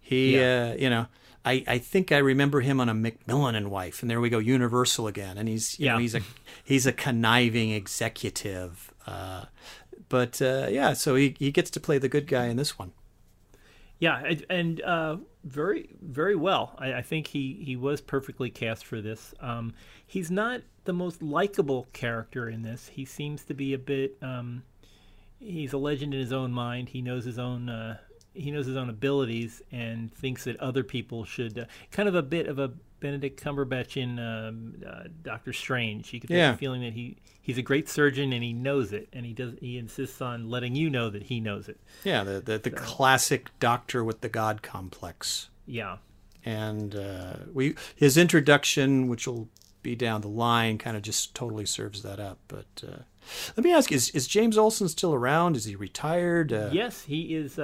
he 0.00 0.36
Yeah. 0.38 0.72
uh 0.72 0.76
you 0.80 0.90
know 0.90 1.06
I, 1.44 1.64
I 1.66 1.78
think 1.78 2.12
I 2.12 2.18
remember 2.18 2.60
him 2.60 2.78
on 2.80 2.88
a 2.90 2.94
McMillan 2.94 3.54
and 3.56 3.70
Wife, 3.70 4.02
and 4.02 4.10
there 4.10 4.20
we 4.20 4.28
go, 4.28 4.38
Universal 4.38 5.06
again. 5.06 5.38
And 5.38 5.48
he's 5.48 5.78
you 5.78 5.86
know 5.86 5.94
Yeah. 5.94 6.00
he's 6.00 6.14
a 6.16 6.20
he's 6.62 6.84
a 6.86 6.92
conniving 6.92 7.70
executive, 7.70 8.92
uh, 9.06 9.44
but 10.10 10.42
uh, 10.42 10.66
yeah, 10.68 10.92
so 10.92 11.14
he, 11.14 11.36
he 11.38 11.50
gets 11.50 11.70
to 11.70 11.80
play 11.80 11.96
the 11.96 12.08
good 12.08 12.26
guy 12.26 12.46
in 12.46 12.56
this 12.56 12.78
one. 12.78 12.92
Yeah, 13.98 14.34
and- 14.48 14.80
uh, 14.82 15.16
very, 15.44 15.88
very 16.02 16.36
well. 16.36 16.74
I, 16.78 16.94
I 16.94 17.02
think 17.02 17.28
he, 17.28 17.60
he 17.64 17.74
was 17.74 18.00
perfectly 18.00 18.50
cast 18.50 18.84
for 18.84 19.00
this. 19.00 19.32
Um, 19.40 19.72
he's 20.06 20.30
not 20.30 20.60
the 20.84 20.92
most 20.92 21.22
likable 21.22 21.86
character 21.92 22.48
in 22.50 22.62
this. 22.62 22.88
He 22.88 23.04
seems 23.06 23.44
to 23.44 23.54
be 23.54 23.72
a 23.72 23.78
bit. 23.78 24.18
Um, 24.20 24.62
he's 25.40 25.72
a 25.72 25.78
legend 25.78 26.12
in 26.12 26.20
his 26.20 26.32
own 26.32 26.52
mind. 26.52 26.90
He 26.90 27.00
knows 27.00 27.24
his 27.24 27.38
own. 27.38 27.68
Uh, 27.68 27.96
he 28.34 28.50
knows 28.50 28.66
his 28.66 28.76
own 28.76 28.90
abilities 28.90 29.62
and 29.72 30.12
thinks 30.12 30.44
that 30.44 30.58
other 30.60 30.84
people 30.84 31.24
should. 31.24 31.58
Uh, 31.58 31.64
kind 31.90 32.08
of 32.08 32.14
a 32.14 32.22
bit 32.22 32.46
of 32.46 32.58
a 32.58 32.72
Benedict 33.00 33.42
Cumberbatch 33.42 33.96
in 33.96 34.18
um, 34.18 34.74
uh, 34.86 35.04
Doctor 35.22 35.52
Strange. 35.52 36.12
You 36.12 36.20
get 36.20 36.30
Yeah. 36.30 36.52
the 36.52 36.58
feeling 36.58 36.82
that 36.82 36.92
he 36.94 37.16
he's 37.40 37.58
a 37.58 37.62
great 37.62 37.88
surgeon 37.88 38.32
and 38.32 38.42
he 38.42 38.52
knows 38.52 38.92
it, 38.92 39.08
and 39.12 39.24
he 39.24 39.32
does. 39.32 39.54
He 39.60 39.78
insists 39.78 40.20
on 40.20 40.48
letting 40.50 40.74
you 40.74 40.90
know 40.90 41.08
that 41.10 41.24
he 41.24 41.40
knows 41.40 41.68
it. 41.68 41.80
Yeah, 42.04 42.24
the 42.24 42.40
the, 42.40 42.58
the 42.58 42.70
classic 42.70 43.50
doctor 43.60 44.02
with 44.04 44.20
the 44.20 44.28
god 44.28 44.62
complex, 44.62 45.48
Yeah. 45.66 45.98
and 46.44 46.94
uh, 46.96 47.34
we 47.52 47.74
his 47.96 48.16
introduction, 48.16 49.08
which 49.08 49.26
will 49.26 49.48
be 49.82 49.94
down 49.94 50.20
the 50.20 50.28
line, 50.28 50.76
kind 50.78 50.96
of 50.96 51.02
just 51.02 51.34
totally 51.34 51.64
serves 51.66 52.02
that 52.02 52.18
up. 52.18 52.38
But 52.48 52.66
uh, 52.86 53.02
let 53.56 53.64
me 53.64 53.72
ask: 53.72 53.92
Is 53.92 54.10
is 54.10 54.26
James 54.26 54.58
Olson 54.58 54.88
still 54.88 55.14
around? 55.14 55.56
Is 55.56 55.64
he 55.66 55.76
retired? 55.76 56.52
Uh, 56.52 56.70
Yes, 56.72 57.04
he 57.04 57.34
is. 57.34 57.58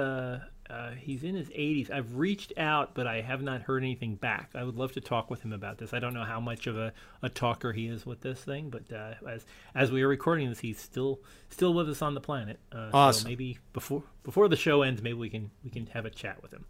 Uh, 0.69 0.91
he's 0.91 1.23
in 1.23 1.35
his 1.35 1.49
80s. 1.49 1.91
I've 1.91 2.15
reached 2.15 2.53
out, 2.57 2.95
but 2.95 3.05
I 3.05 3.21
have 3.21 3.41
not 3.41 3.61
heard 3.61 3.83
anything 3.83 4.15
back. 4.15 4.49
I 4.55 4.63
would 4.63 4.75
love 4.75 4.93
to 4.93 5.01
talk 5.01 5.29
with 5.29 5.41
him 5.43 5.53
about 5.53 5.77
this. 5.77 5.93
I 5.93 5.99
don't 5.99 6.13
know 6.13 6.23
how 6.23 6.39
much 6.39 6.65
of 6.65 6.75
a, 6.77 6.91
a 7.21 7.29
talker 7.29 7.71
he 7.71 7.87
is 7.87 8.05
with 8.05 8.21
this 8.21 8.39
thing, 8.43 8.69
but 8.71 8.91
uh, 8.91 9.13
as 9.29 9.45
as 9.75 9.91
we 9.91 10.01
are 10.01 10.07
recording 10.07 10.49
this, 10.49 10.59
he's 10.59 10.79
still 10.79 11.19
still 11.49 11.73
with 11.73 11.87
us 11.89 12.01
on 12.01 12.15
the 12.15 12.21
planet. 12.21 12.59
Uh, 12.71 12.89
Awesome. 12.93 13.23
So 13.23 13.27
maybe 13.29 13.59
before 13.73 14.03
before 14.23 14.47
the 14.47 14.55
show 14.55 14.81
ends, 14.81 15.01
maybe 15.03 15.13
we 15.19 15.29
can 15.29 15.51
we 15.63 15.69
can 15.69 15.85
have 15.87 16.05
a 16.05 16.09
chat 16.09 16.41
with 16.41 16.51
him. 16.51 16.65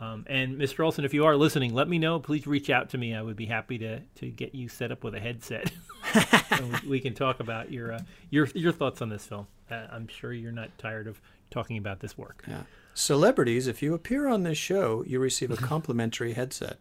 Um, 0.00 0.24
and 0.28 0.56
Mr. 0.56 0.84
Olson, 0.84 1.04
if 1.04 1.12
you 1.12 1.24
are 1.24 1.34
listening, 1.34 1.74
let 1.74 1.88
me 1.88 1.98
know. 1.98 2.20
Please 2.20 2.46
reach 2.46 2.70
out 2.70 2.90
to 2.90 2.98
me. 2.98 3.14
I 3.14 3.22
would 3.22 3.34
be 3.34 3.46
happy 3.46 3.78
to, 3.78 3.98
to 4.16 4.30
get 4.30 4.54
you 4.54 4.68
set 4.68 4.92
up 4.92 5.02
with 5.02 5.14
a 5.16 5.18
headset. 5.20 5.72
and 6.52 6.72
we, 6.84 6.88
we 6.88 7.00
can 7.00 7.14
talk 7.14 7.40
about 7.40 7.72
your 7.72 7.92
uh, 7.94 8.00
your 8.30 8.46
your 8.54 8.72
thoughts 8.72 9.02
on 9.02 9.08
this 9.08 9.26
film. 9.26 9.46
Uh, 9.70 9.86
I'm 9.90 10.06
sure 10.06 10.32
you're 10.32 10.52
not 10.52 10.76
tired 10.78 11.08
of 11.08 11.20
talking 11.50 11.76
about 11.76 12.00
this 12.00 12.16
work. 12.16 12.44
Yeah. 12.46 12.62
Celebrities, 12.94 13.66
if 13.66 13.82
you 13.82 13.94
appear 13.94 14.28
on 14.28 14.42
this 14.42 14.58
show, 14.58 15.04
you 15.06 15.20
receive 15.20 15.50
a 15.50 15.56
complimentary 15.72 16.32
headset. 16.32 16.78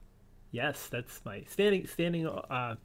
Yes, 0.51 0.87
that's 0.87 1.21
my 1.25 1.43
standing 1.49 1.85
standing 1.87 2.27
uh, 2.27 2.75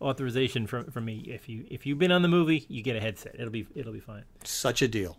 authorization 0.00 0.66
from 0.66 0.90
from 0.90 1.04
me. 1.04 1.24
If 1.28 1.48
you 1.48 1.64
if 1.70 1.86
you've 1.86 1.98
been 1.98 2.12
on 2.12 2.22
the 2.22 2.28
movie, 2.28 2.66
you 2.68 2.82
get 2.82 2.96
a 2.96 3.00
headset. 3.00 3.36
It'll 3.36 3.50
be 3.50 3.66
it'll 3.74 3.92
be 3.92 4.00
fine. 4.00 4.24
Such 4.42 4.82
a 4.82 4.88
deal. 4.88 5.18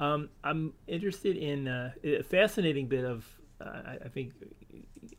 Um, 0.00 0.30
I'm 0.42 0.72
interested 0.88 1.36
in 1.36 1.68
uh, 1.68 1.92
a 2.02 2.22
fascinating 2.22 2.88
bit 2.88 3.04
of 3.04 3.26
uh, 3.60 3.68
I, 3.68 3.98
I 4.06 4.08
think 4.08 4.32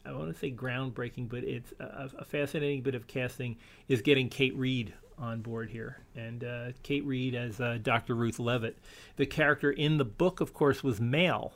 I 0.05 0.11
want 0.11 0.33
to 0.33 0.37
say 0.37 0.51
groundbreaking, 0.51 1.29
but 1.29 1.43
it's 1.43 1.73
a, 1.79 2.09
a 2.17 2.25
fascinating 2.25 2.81
bit 2.81 2.95
of 2.95 3.07
casting 3.07 3.57
is 3.87 4.01
getting 4.01 4.29
Kate 4.29 4.55
Reid 4.55 4.93
on 5.17 5.41
board 5.41 5.69
here, 5.69 5.99
and 6.15 6.43
uh, 6.43 6.71
Kate 6.83 7.05
Reid 7.05 7.35
as 7.35 7.59
uh, 7.59 7.77
Dr. 7.81 8.15
Ruth 8.15 8.39
Leavitt. 8.39 8.77
The 9.15 9.25
character 9.25 9.71
in 9.71 9.97
the 9.97 10.05
book, 10.05 10.41
of 10.41 10.53
course, 10.53 10.83
was 10.83 10.99
male, 10.99 11.53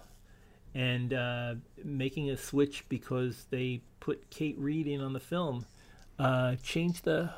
and 0.73 1.13
uh, 1.13 1.55
making 1.83 2.29
a 2.29 2.37
switch 2.37 2.85
because 2.89 3.45
they 3.49 3.81
put 3.99 4.29
Kate 4.29 4.57
Reid 4.57 4.87
in 4.87 5.01
on 5.01 5.13
the 5.13 5.19
film 5.19 5.65
uh, 6.19 6.55
changed 6.61 7.05
the 7.05 7.31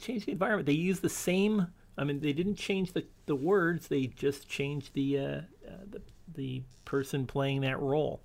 changed 0.00 0.26
the 0.26 0.32
environment. 0.32 0.66
They 0.66 0.72
used 0.72 1.02
the 1.02 1.08
same. 1.08 1.68
I 1.98 2.04
mean, 2.04 2.20
they 2.20 2.32
didn't 2.32 2.56
change 2.56 2.94
the, 2.94 3.04
the 3.26 3.36
words. 3.36 3.88
They 3.88 4.06
just 4.06 4.48
changed 4.48 4.94
the 4.94 5.18
uh, 5.18 5.22
uh, 5.22 5.84
the 5.90 6.02
the 6.34 6.62
person 6.84 7.26
playing 7.26 7.60
that 7.60 7.78
role. 7.78 8.22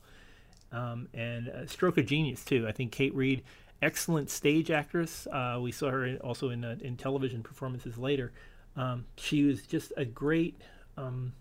Um, 0.71 1.07
and 1.13 1.47
a 1.47 1.67
stroke 1.67 1.97
of 1.97 2.05
genius 2.05 2.43
too. 2.43 2.67
I 2.67 2.71
think 2.71 2.91
Kate 2.91 3.13
Reid, 3.13 3.43
excellent 3.81 4.29
stage 4.29 4.71
actress. 4.71 5.27
Uh, 5.27 5.59
we 5.61 5.71
saw 5.71 5.89
her 5.89 6.05
in, 6.05 6.17
also 6.17 6.49
in 6.49 6.63
uh, 6.63 6.75
in 6.81 6.97
television 6.97 7.43
performances 7.43 7.97
later. 7.97 8.31
Um, 8.75 9.05
she 9.17 9.43
was 9.43 9.63
just 9.63 9.91
a 9.97 10.05
great, 10.05 10.61
um, 10.97 11.33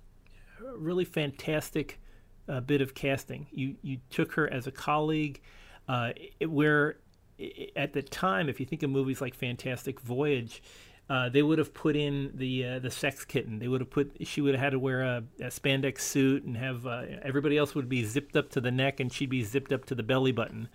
really 0.75 1.05
fantastic 1.05 2.01
uh, 2.49 2.61
bit 2.61 2.81
of 2.81 2.95
casting. 2.95 3.47
You 3.51 3.77
you 3.83 3.99
took 4.11 4.33
her 4.33 4.53
as 4.53 4.67
a 4.67 4.73
colleague, 4.73 5.41
uh, 5.89 6.13
it, 6.41 6.51
where 6.51 6.99
i 7.39 7.69
at 7.77 7.93
the 7.93 8.03
time, 8.03 8.49
if 8.49 8.61
you 8.61 8.67
think 8.67 8.83
of 8.83 8.91
movies 8.91 9.21
like 9.21 9.35
Fantastic 9.35 10.01
Voyage, 10.01 10.63
uh, 11.11 11.29
they 11.29 11.43
would 11.43 11.59
have 11.59 11.75
put 11.75 11.95
in 11.95 12.33
the 12.35 12.65
uh, 12.65 12.79
the 12.79 12.91
sex 12.91 13.25
kitten. 13.25 13.59
They 13.59 13.69
would 13.69 13.81
have 13.81 13.91
put 13.91 14.17
she 14.27 14.41
would 14.41 14.55
have 14.55 14.63
had 14.63 14.71
to 14.71 14.79
wear 14.79 15.03
a, 15.03 15.23
a 15.41 15.47
spandex 15.49 16.01
suit 16.01 16.45
and 16.45 16.57
have 16.57 16.87
everybody 17.23 17.59
else 17.59 17.75
would 17.75 17.89
be 17.89 18.05
zipped 18.05 18.37
up 18.37 18.51
to 18.51 18.61
the 18.61 18.71
neck 18.71 19.01
and 19.01 19.13
she'd 19.13 19.31
be 19.31 19.43
zipped 19.43 19.73
up 19.73 19.85
to 19.87 19.95
the 19.95 20.03
belly 20.03 20.33
button. 20.33 20.69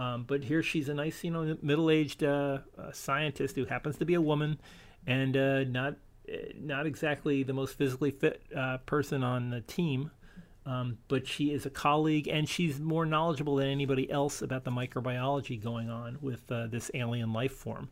Um, 0.00 0.24
but 0.24 0.44
here 0.44 0.62
she's 0.62 0.88
a 0.88 0.94
nice, 0.94 1.22
you 1.24 1.30
know, 1.30 1.56
middle-aged 1.62 2.24
uh, 2.24 2.58
uh, 2.78 2.92
scientist 2.92 3.56
who 3.56 3.66
happens 3.66 3.96
to 3.98 4.04
be 4.04 4.14
a 4.14 4.20
woman, 4.20 4.58
and 5.06 5.36
uh, 5.36 5.64
not 5.64 5.94
not 6.56 6.86
exactly 6.86 7.42
the 7.42 7.52
most 7.52 7.76
physically 7.76 8.10
fit 8.10 8.42
person 8.86 9.22
on 9.24 9.50
the 9.50 9.60
team. 9.60 10.10
Um, 10.66 10.98
but 11.08 11.26
she 11.26 11.52
is 11.52 11.66
a 11.66 11.70
colleague, 11.70 12.28
and 12.28 12.48
she's 12.48 12.78
more 12.78 13.04
knowledgeable 13.04 13.56
than 13.56 13.68
anybody 13.68 14.10
else 14.10 14.42
about 14.42 14.64
the 14.64 14.70
microbiology 14.70 15.62
going 15.62 15.90
on 15.90 16.18
with 16.20 16.46
this 16.46 16.90
alien 16.94 17.32
life 17.32 17.52
form. 17.52 17.88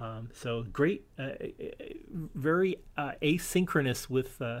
Um, 0.00 0.30
so 0.32 0.64
great, 0.72 1.06
uh, 1.18 1.22
uh, 1.22 1.32
very 2.34 2.76
uh, 2.96 3.12
asynchronous 3.20 4.08
with 4.08 4.40
uh, 4.40 4.60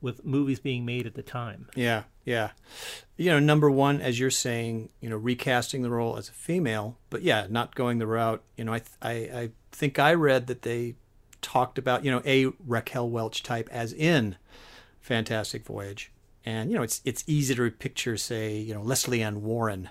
with 0.00 0.24
movies 0.24 0.60
being 0.60 0.84
made 0.84 1.06
at 1.06 1.14
the 1.14 1.22
time. 1.22 1.68
Yeah, 1.74 2.04
yeah. 2.24 2.50
You 3.16 3.30
know, 3.30 3.38
number 3.38 3.70
one, 3.70 4.00
as 4.00 4.18
you're 4.18 4.30
saying, 4.30 4.90
you 5.00 5.10
know, 5.10 5.16
recasting 5.16 5.82
the 5.82 5.90
role 5.90 6.16
as 6.16 6.28
a 6.28 6.32
female, 6.32 6.98
but 7.10 7.22
yeah, 7.22 7.46
not 7.50 7.74
going 7.74 7.98
the 7.98 8.06
route. 8.06 8.42
You 8.56 8.64
know, 8.64 8.74
I 8.74 8.82
I, 9.02 9.12
I 9.12 9.50
think 9.72 9.98
I 9.98 10.14
read 10.14 10.46
that 10.46 10.62
they 10.62 10.94
talked 11.42 11.78
about 11.78 12.04
you 12.04 12.10
know 12.10 12.22
a 12.24 12.46
Raquel 12.66 13.08
Welch 13.08 13.42
type 13.42 13.68
as 13.70 13.92
in 13.92 14.36
Fantastic 15.00 15.64
Voyage, 15.64 16.12
and 16.44 16.70
you 16.70 16.76
know 16.76 16.82
it's 16.82 17.00
it's 17.04 17.24
easy 17.26 17.54
to 17.54 17.70
picture 17.70 18.16
say 18.16 18.56
you 18.56 18.74
know 18.74 18.82
Lesley 18.82 19.22
Ann 19.22 19.42
Warren, 19.42 19.90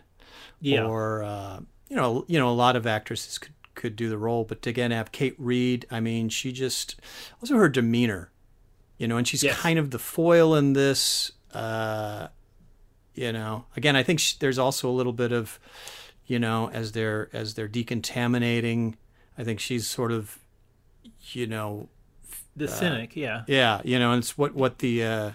yeah. 0.62 0.86
or 0.86 1.24
uh, 1.24 1.60
you 1.89 1.96
know 1.96 2.25
you 2.28 2.39
know 2.39 2.50
a 2.50 2.51
lot 2.51 2.75
of 2.75 2.88
actresses 2.88 3.38
could 3.38 3.54
could 3.75 3.96
do 3.96 4.10
the 4.10 4.18
role. 4.18 4.44
But 4.44 4.62
to 4.63 4.70
again 4.70 4.92
have 4.92 5.12
Kate 5.12 5.36
Reid, 5.38 5.86
I 5.89 6.00
mean, 6.00 6.30
she 6.30 6.51
just 6.51 7.00
also 7.42 7.56
her 7.56 7.70
demeanor, 7.70 8.32
you 9.00 9.08
know, 9.08 9.18
and 9.18 9.27
she's 9.27 9.44
yes. 9.44 9.58
kind 9.58 9.79
of 9.79 9.89
the 9.89 9.98
foil 9.98 10.53
in 10.53 10.74
this. 10.74 11.32
Uh, 11.53 12.27
you 13.15 13.32
know, 13.32 13.65
again, 13.75 13.96
I 13.96 14.03
think 14.03 14.20
she, 14.20 14.36
there's 14.39 14.60
also 14.60 14.88
a 14.88 14.91
little 14.91 15.13
bit 15.13 15.32
of, 15.32 15.60
you 16.27 16.38
know, 16.38 16.70
as 16.70 16.91
they're 16.91 17.29
as 17.34 17.56
they're 17.56 17.68
decontaminating. 17.68 18.96
I 19.38 19.44
think 19.44 19.60
she's 19.60 19.88
sort 19.88 20.12
of, 20.12 20.38
you 21.32 21.48
know, 21.48 21.89
the 22.56 22.65
uh, 22.65 22.68
cynic. 22.68 23.15
Yeah. 23.15 23.44
Yeah, 23.48 23.82
you 23.84 23.98
know, 23.98 24.12
and 24.12 24.22
it's 24.22 24.38
what 24.38 24.53
what 24.53 24.77
the. 24.77 25.03
Uh, 25.03 25.32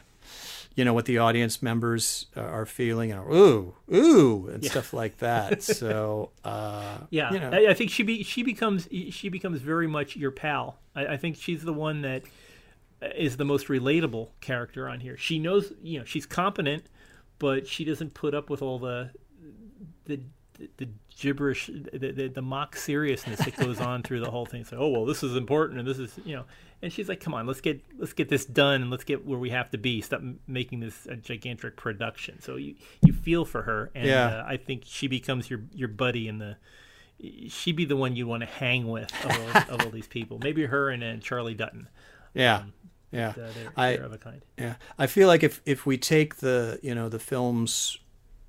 you 0.77 0.85
know 0.85 0.93
what 0.93 1.05
the 1.05 1.19
audience 1.19 1.63
members 1.63 2.27
are 2.35 2.67
feeling 2.67 3.13
and 3.13 3.23
ooh 3.33 3.75
ooh 3.95 4.49
and 4.53 4.61
yeah. 4.61 4.71
stuff 4.71 4.93
like 4.93 5.19
that 5.19 5.63
so 5.63 6.31
uh, 6.45 6.99
yeah 7.11 7.33
you 7.33 7.39
know. 7.39 7.51
I, 7.51 7.71
I, 7.71 7.75
think 7.75 7.93
she 7.93 8.03
be 8.03 8.25
she 8.25 8.43
becomes 8.43 8.89
she 9.11 9.29
becomes 9.29 9.61
very 9.61 9.87
much 9.87 10.17
your 10.17 10.33
pal 10.33 10.81
I, 10.97 11.07
I, 11.07 11.17
think 11.17 11.37
she's 11.37 11.63
the 11.63 11.73
one 11.73 12.03
that 12.03 12.25
is 13.15 13.37
the 13.37 13.45
most 13.45 13.69
relatable 13.69 14.29
character 14.41 14.89
on 14.89 15.01
here 15.01 15.17
she 15.17 15.39
knows 15.39 15.73
you 15.83 15.99
know 15.99 16.05
she's 16.05 16.27
competent 16.27 16.85
but 17.39 17.67
she 17.67 17.85
doesn't 17.85 18.15
put 18.15 18.35
up 18.35 18.49
with 18.51 18.63
all 18.63 18.79
the 18.79 19.11
the 20.07 20.21
the 20.77 20.89
gibberish, 21.17 21.67
the, 21.67 22.13
the, 22.13 22.29
the, 22.29 22.43
mock 22.43 22.77
seriousness 22.77 23.39
that 23.41 23.57
goes 23.57 23.81
on 23.81 24.03
through 24.03 24.21
the 24.21 24.31
whole 24.31 24.47
thing. 24.47 24.65
So, 24.65 24.79
oh 24.79 24.89
well, 24.89 25.05
this 25.05 25.23
is 25.23 25.37
important, 25.37 25.79
and 25.79 25.89
this 25.89 25.99
is 25.99 26.13
you 26.25 26.37
know, 26.37 26.45
and 26.83 26.93
she's 26.93 27.09
like, 27.09 27.21
come 27.21 27.35
on, 27.35 27.47
let's 27.47 27.61
get 27.61 27.83
let's 27.99 28.13
get 28.13 28.29
this 28.29 28.45
done, 28.45 28.83
and 28.83 28.91
let's 28.91 29.05
get 29.05 29.27
where 29.27 29.39
we 29.39 29.51
have 29.51 29.71
to 29.71 29.79
be. 29.79 30.01
Stop 30.01 30.23
making 30.47 30.81
this 30.81 31.07
a 31.07 31.17
gigantic 31.17 31.77
production. 31.77 32.41
So 32.41 32.57
you 32.57 32.77
you 33.03 33.13
feel 33.13 33.45
for 33.45 33.63
her, 33.63 33.91
and 33.95 34.07
yeah. 34.07 34.27
uh, 34.27 34.45
I 34.47 34.57
think 34.57 34.83
she 34.87 35.09
becomes 35.09 35.51
your 35.51 35.61
your 35.73 35.89
buddy 35.89 36.29
in 36.29 36.39
the. 36.39 36.57
She'd 37.49 37.77
be 37.77 37.85
the 37.85 37.97
one 37.97 38.17
you 38.17 38.27
want 38.27 38.43
to 38.43 38.49
hang 38.49 38.89
with 38.89 39.11
of 39.25 39.31
all, 39.31 39.75
of 39.75 39.83
all 39.83 39.91
these 39.91 40.09
people. 40.09 40.41
Maybe 40.43 40.67
her 40.67 40.91
and, 40.91 41.03
and 41.03 41.23
Charlie 41.23 41.55
Dutton. 41.55 41.89
Yeah. 42.35 42.57
Um, 42.57 42.73
yeah, 43.15 43.29
uh, 43.31 43.33
they're, 43.35 43.73
I, 43.77 43.97
they're 43.97 44.05
of 44.05 44.13
a 44.13 44.19
kind. 44.19 44.43
Yeah, 44.59 44.75
I 44.99 45.07
feel 45.07 45.29
like 45.29 45.43
if 45.43 45.61
if 45.65 45.87
we 45.87 45.99
take 45.99 46.37
the 46.37 46.79
you 46.83 46.95
know 46.95 47.09
the 47.09 47.19
films, 47.19 47.99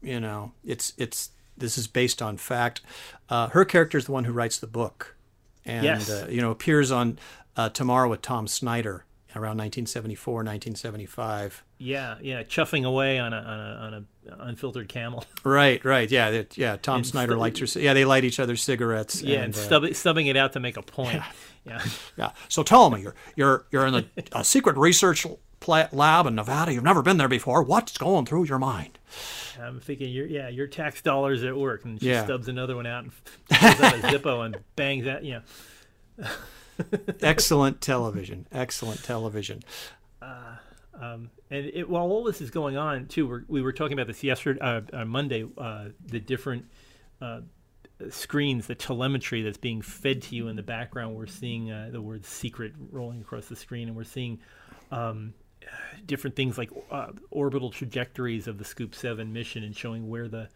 you 0.01 0.19
know, 0.19 0.51
it's 0.63 0.93
it's 0.97 1.29
this 1.57 1.77
is 1.77 1.87
based 1.87 2.21
on 2.21 2.37
fact. 2.37 2.81
Uh, 3.29 3.49
her 3.49 3.65
character 3.65 3.97
is 3.97 4.05
the 4.05 4.11
one 4.11 4.25
who 4.25 4.33
writes 4.33 4.57
the 4.57 4.67
book, 4.67 5.15
and 5.65 5.83
yes. 5.83 6.09
uh, 6.09 6.27
you 6.29 6.41
know 6.41 6.51
appears 6.51 6.91
on 6.91 7.19
uh, 7.55 7.69
Tomorrow 7.69 8.09
with 8.09 8.21
Tom 8.21 8.47
Snyder 8.47 9.05
around 9.35 9.57
1974, 9.57 10.33
1975. 10.35 11.63
Yeah, 11.77 12.15
yeah, 12.21 12.43
chuffing 12.43 12.85
away 12.85 13.19
on 13.19 13.33
a 13.33 13.37
on 13.37 13.59
a, 13.59 13.73
on 13.73 13.93
a 13.93 14.43
unfiltered 14.47 14.87
camel. 14.87 15.25
Right, 15.43 15.83
right, 15.85 16.09
yeah, 16.09 16.43
yeah. 16.55 16.77
Tom 16.77 16.97
and 16.97 17.07
Snyder 17.07 17.33
stu- 17.33 17.39
lights 17.39 17.73
her. 17.73 17.79
Yeah, 17.79 17.93
they 17.93 18.03
light 18.03 18.23
each 18.23 18.39
other's 18.39 18.63
cigarettes. 18.63 19.21
Yeah, 19.21 19.41
and, 19.41 19.55
and 19.55 19.85
uh, 19.85 19.93
stubbing 19.93 20.25
it 20.25 20.35
out 20.35 20.53
to 20.53 20.59
make 20.59 20.75
a 20.75 20.81
point. 20.81 21.13
Yeah. 21.13 21.25
Yeah, 21.65 21.83
yeah. 22.17 22.31
So 22.49 22.63
tell 22.63 22.89
me, 22.89 23.01
you're 23.01 23.15
you're 23.35 23.65
you're 23.71 23.85
in 23.87 23.95
a, 23.95 24.05
a 24.33 24.43
secret 24.43 24.77
research 24.77 25.25
lab 25.67 26.27
in 26.27 26.35
Nevada. 26.35 26.73
You've 26.73 26.83
never 26.83 27.01
been 27.01 27.17
there 27.17 27.27
before. 27.27 27.63
What's 27.63 27.97
going 27.97 28.25
through 28.25 28.45
your 28.45 28.59
mind? 28.59 28.99
I'm 29.61 29.79
thinking, 29.79 30.09
your 30.09 30.27
yeah, 30.27 30.49
your 30.49 30.67
tax 30.67 31.01
dollars 31.01 31.43
at 31.43 31.55
work, 31.55 31.85
and 31.85 31.99
she 31.99 32.09
yeah. 32.09 32.23
stubs 32.25 32.47
another 32.47 32.75
one 32.75 32.85
out 32.85 33.03
and 33.03 33.11
pulls 33.49 33.81
out 33.81 33.93
a 33.95 33.97
Zippo 33.99 34.45
and 34.45 34.57
bangs 34.75 35.05
that, 35.05 35.23
you 35.23 35.41
know. 36.17 36.27
Excellent 37.21 37.81
television. 37.81 38.47
Excellent 38.51 39.03
television. 39.03 39.63
Uh, 40.21 40.55
um, 40.99 41.29
and 41.49 41.65
it, 41.67 41.89
while 41.89 42.03
all 42.03 42.23
this 42.23 42.41
is 42.41 42.51
going 42.51 42.77
on, 42.77 43.07
too, 43.07 43.27
we're, 43.27 43.43
we 43.47 43.61
were 43.61 43.73
talking 43.73 43.93
about 43.93 44.07
this 44.07 44.23
yesterday, 44.23 44.59
uh, 44.59 44.81
uh, 44.93 45.05
Monday, 45.05 45.45
uh, 45.57 45.85
the 46.05 46.19
different 46.19 46.65
uh, 47.21 47.41
screens, 48.09 48.67
the 48.67 48.75
telemetry 48.75 49.41
that's 49.41 49.57
being 49.57 49.81
fed 49.81 50.21
to 50.23 50.35
you 50.35 50.47
in 50.47 50.55
the 50.55 50.63
background. 50.63 51.15
We're 51.15 51.27
seeing 51.27 51.71
uh, 51.71 51.89
the 51.91 52.01
word 52.01 52.25
secret 52.25 52.73
rolling 52.91 53.21
across 53.21 53.47
the 53.47 53.55
screen, 53.55 53.87
and 53.87 53.95
we're 53.95 54.03
seeing 54.03 54.39
um, 54.91 55.33
different 56.05 56.35
things 56.35 56.57
like 56.57 56.71
uh, 56.91 57.11
orbital 57.31 57.69
trajectories 57.69 58.47
of 58.47 58.57
the 58.57 58.65
Scoop 58.65 58.95
Seven 58.95 59.33
mission 59.33 59.63
and 59.63 59.75
showing 59.75 60.09
where 60.09 60.27
the 60.27 60.49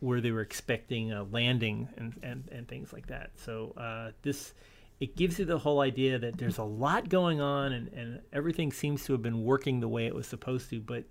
where 0.00 0.20
they 0.20 0.30
were 0.30 0.42
expecting 0.42 1.12
a 1.12 1.24
landing 1.24 1.88
and 1.96 2.14
and, 2.22 2.48
and 2.52 2.68
things 2.68 2.92
like 2.92 3.06
that. 3.08 3.30
So 3.36 3.72
uh, 3.76 4.12
this 4.22 4.54
it 5.00 5.16
gives 5.16 5.38
you 5.38 5.44
the 5.44 5.58
whole 5.58 5.80
idea 5.80 6.18
that 6.18 6.38
there's 6.38 6.58
a 6.58 6.64
lot 6.64 7.08
going 7.08 7.40
on 7.40 7.72
and, 7.72 7.88
and 7.92 8.20
everything 8.32 8.72
seems 8.72 9.04
to 9.04 9.12
have 9.12 9.22
been 9.22 9.44
working 9.44 9.80
the 9.80 9.88
way 9.88 10.06
it 10.06 10.14
was 10.14 10.26
supposed 10.26 10.70
to, 10.70 10.80
but 10.80 11.04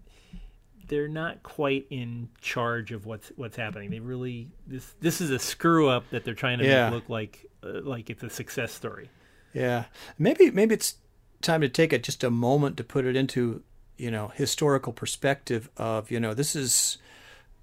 they're 0.88 1.08
not 1.08 1.44
quite 1.44 1.86
in 1.90 2.30
charge 2.42 2.92
of 2.92 3.06
what's 3.06 3.32
what's 3.36 3.58
happening. 3.58 3.90
They 3.90 4.00
really 4.00 4.50
this 4.68 4.94
this 5.00 5.22
is 5.22 5.32
a 5.32 5.40
screw 5.40 5.90
up 5.90 6.10
that 6.12 6.24
they're 6.24 6.34
trying 6.34 6.60
to 6.60 6.66
yeah. 6.66 6.90
make 6.90 6.94
look 6.94 7.10
like 7.10 7.46
uh, 7.64 7.82
like 7.82 8.10
it's 8.10 8.24
a 8.24 8.30
success 8.30 8.72
story. 8.72 9.10
Yeah, 9.54 9.86
maybe 10.18 10.52
maybe 10.52 10.76
it's 10.76 10.96
time 11.42 11.62
to 11.62 11.70
take 11.70 11.94
it 11.94 12.04
just 12.04 12.24
a 12.24 12.30
moment 12.30 12.78
to 12.78 12.84
put 12.84 13.06
it 13.06 13.16
into 13.16 13.64
you 13.98 14.12
know 14.12 14.30
historical 14.30 14.94
perspective 14.94 15.70
of 15.78 16.12
you 16.12 16.20
know 16.20 16.34
this 16.34 16.56
is 16.56 16.98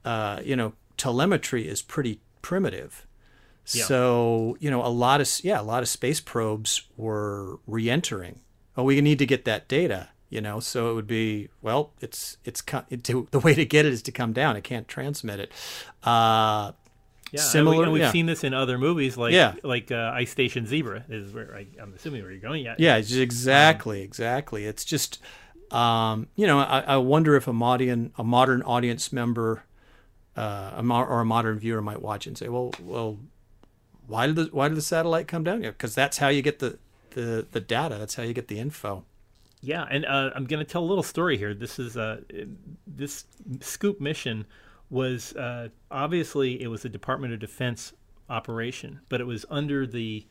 uh, 0.04 0.40
you 0.44 0.56
know 0.56 0.72
telemetry 0.96 1.68
is 1.68 1.82
pretty 1.82 2.20
primitive 2.42 3.06
yeah. 3.72 3.84
so 3.84 4.56
you 4.60 4.70
know 4.70 4.84
a 4.84 4.88
lot 4.88 5.20
of 5.20 5.28
yeah 5.42 5.60
a 5.60 5.62
lot 5.62 5.82
of 5.82 5.88
space 5.88 6.20
probes 6.20 6.82
were 6.96 7.58
re-entering 7.66 8.40
oh 8.76 8.82
we 8.82 9.00
need 9.00 9.18
to 9.18 9.26
get 9.26 9.44
that 9.44 9.68
data 9.68 10.08
you 10.32 10.40
know 10.40 10.58
so 10.58 10.90
it 10.90 10.94
would 10.94 11.06
be 11.06 11.48
well 11.60 11.92
it's 12.00 12.38
it's 12.44 12.62
to, 13.02 13.28
the 13.30 13.38
way 13.38 13.54
to 13.54 13.64
get 13.64 13.84
it 13.84 13.92
is 13.92 14.02
to 14.02 14.10
come 14.10 14.32
down 14.32 14.56
it 14.56 14.64
can't 14.64 14.88
transmit 14.88 15.38
it 15.38 15.52
uh, 16.02 16.72
yeah, 17.32 17.40
similar. 17.40 17.84
And 17.84 17.92
we, 17.92 18.00
have 18.00 18.08
yeah. 18.08 18.12
seen 18.12 18.26
this 18.26 18.44
in 18.44 18.52
other 18.52 18.76
movies, 18.76 19.16
like 19.16 19.32
yeah. 19.32 19.54
like 19.62 19.90
uh, 19.90 20.12
Ice 20.14 20.30
Station 20.30 20.66
Zebra 20.66 21.04
is 21.08 21.32
where 21.32 21.54
I, 21.54 21.66
am 21.80 21.94
assuming 21.96 22.22
where 22.22 22.30
you're 22.30 22.40
going. 22.40 22.62
Yeah, 22.62 22.74
yeah, 22.78 22.96
exactly, 22.96 24.00
um, 24.00 24.04
exactly. 24.04 24.66
It's 24.66 24.84
just, 24.84 25.18
um, 25.70 26.28
you 26.36 26.46
know, 26.46 26.58
I, 26.58 26.80
I, 26.80 26.96
wonder 26.98 27.34
if 27.34 27.48
a 27.48 27.52
modern 27.52 28.12
a 28.18 28.24
modern 28.24 28.62
audience 28.62 29.12
member, 29.14 29.64
uh, 30.36 30.72
a 30.76 30.82
mo- 30.82 31.04
or 31.04 31.20
a 31.20 31.24
modern 31.24 31.58
viewer 31.58 31.80
might 31.80 32.02
watch 32.02 32.26
and 32.26 32.36
say, 32.36 32.48
well, 32.48 32.72
well, 32.82 33.18
why 34.06 34.26
did 34.26 34.36
the 34.36 34.44
why 34.52 34.68
did 34.68 34.76
the 34.76 34.82
satellite 34.82 35.26
come 35.26 35.42
down? 35.42 35.62
Because 35.62 35.94
that's 35.94 36.18
how 36.18 36.28
you 36.28 36.42
get 36.42 36.58
the, 36.58 36.78
the 37.12 37.46
the 37.50 37.60
data. 37.60 37.96
That's 37.98 38.16
how 38.16 38.24
you 38.24 38.34
get 38.34 38.48
the 38.48 38.58
info. 38.58 39.06
Yeah, 39.62 39.86
and 39.88 40.04
uh, 40.04 40.30
I'm 40.34 40.44
going 40.44 40.64
to 40.64 40.70
tell 40.70 40.82
a 40.82 40.84
little 40.84 41.04
story 41.04 41.38
here. 41.38 41.54
This 41.54 41.78
is 41.78 41.96
uh, 41.96 42.20
this 42.86 43.24
scoop 43.60 44.00
mission 44.00 44.44
was 44.90 45.34
uh, 45.36 45.68
obviously 45.90 46.60
it 46.60 46.66
was 46.66 46.84
a 46.84 46.88
Department 46.88 47.32
of 47.32 47.38
Defense 47.38 47.92
operation, 48.28 49.00
but 49.08 49.20
it 49.20 49.24
was 49.24 49.46
under 49.48 49.86
the 49.86 50.26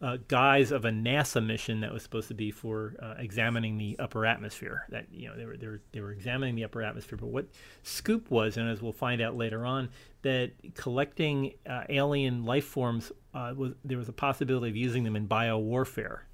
uh, 0.00 0.18
guise 0.28 0.70
of 0.70 0.84
a 0.84 0.90
NASA 0.90 1.44
mission 1.44 1.80
that 1.80 1.92
was 1.92 2.02
supposed 2.02 2.28
to 2.28 2.34
be 2.34 2.50
for 2.50 2.94
uh, 3.02 3.14
examining 3.18 3.76
the 3.78 3.98
upper 3.98 4.24
atmosphere. 4.24 4.86
That 4.90 5.06
you 5.10 5.28
know 5.28 5.36
they 5.36 5.46
were, 5.46 5.56
they 5.56 5.66
were 5.66 5.80
they 5.92 6.00
were 6.00 6.12
examining 6.12 6.54
the 6.54 6.64
upper 6.64 6.82
atmosphere. 6.82 7.18
But 7.18 7.28
what 7.28 7.46
Scoop 7.82 8.30
was, 8.30 8.56
and 8.56 8.68
as 8.68 8.82
we'll 8.82 8.92
find 8.92 9.20
out 9.20 9.36
later 9.36 9.66
on, 9.66 9.88
that 10.22 10.52
collecting 10.74 11.54
uh, 11.68 11.84
alien 11.88 12.44
life 12.44 12.66
forms 12.66 13.10
uh, 13.34 13.52
was 13.56 13.72
there 13.84 13.98
was 13.98 14.08
a 14.08 14.12
possibility 14.12 14.70
of 14.70 14.76
using 14.76 15.02
them 15.02 15.16
in 15.16 15.26
bio 15.26 15.58
warfare. 15.58 16.25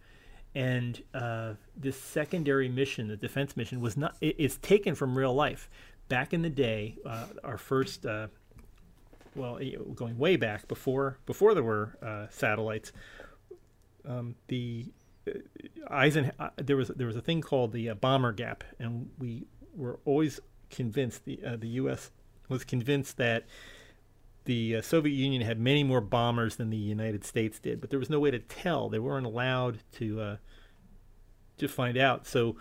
And 0.55 1.03
uh, 1.15 1.55
this 1.77 1.99
secondary 1.99 2.69
mission, 2.69 3.09
the 3.09 3.17
defense 3.17 3.57
mission, 3.57 3.81
was 3.81 3.97
not. 3.97 4.17
It, 4.21 4.37
it's 4.39 4.57
taken 4.59 4.95
from 4.95 5.17
real 5.17 5.35
life. 5.35 5.71
Back 6.09 6.35
in 6.35 6.43
the 6.43 6.51
day, 6.51 6.99
uh, 7.07 7.27
our 7.43 7.57
first, 7.57 8.05
uh, 8.05 8.29
well, 9.35 9.59
going 9.95 10.19
way 10.19 10.37
back 10.37 10.69
before 10.69 11.19
before 11.25 11.55
there 11.55 11.63
were 11.63 11.97
uh, 12.03 12.27
satellites, 12.31 12.93
um, 14.07 14.35
the 14.49 14.87
uh, 15.27 15.33
Eisen 15.89 16.33
there 16.57 16.77
was 16.77 16.89
there 16.89 17.07
was 17.07 17.17
a 17.17 17.23
thing 17.23 17.41
called 17.41 17.73
the 17.73 17.93
bomber 17.95 18.33
gap, 18.33 18.63
and 18.79 19.09
we 19.19 19.47
were 19.75 20.01
always 20.05 20.41
convinced 20.69 21.25
the 21.25 21.41
the 21.57 21.69
U.S. 21.69 22.11
was 22.49 22.65
convinced 22.65 23.17
that 23.17 23.47
the 24.45 24.77
uh, 24.77 24.83
Soviet 24.83 25.15
Union 25.15 25.43
had 25.43 25.59
many 25.59 25.85
more 25.85 26.01
bombers 26.01 26.57
than 26.57 26.71
the 26.71 26.77
United 26.77 27.25
States 27.25 27.59
did, 27.59 27.81
but 27.81 27.91
there 27.91 27.99
was 27.99 28.11
no 28.11 28.19
way 28.21 28.31
to 28.31 28.39
tell. 28.39 28.89
They 28.89 28.99
weren't 28.99 29.27
allowed 29.27 29.79
to 29.93 30.21
uh, 30.21 30.37
to 31.59 31.69
find 31.69 31.97
out. 31.97 32.27
So, 32.27 32.57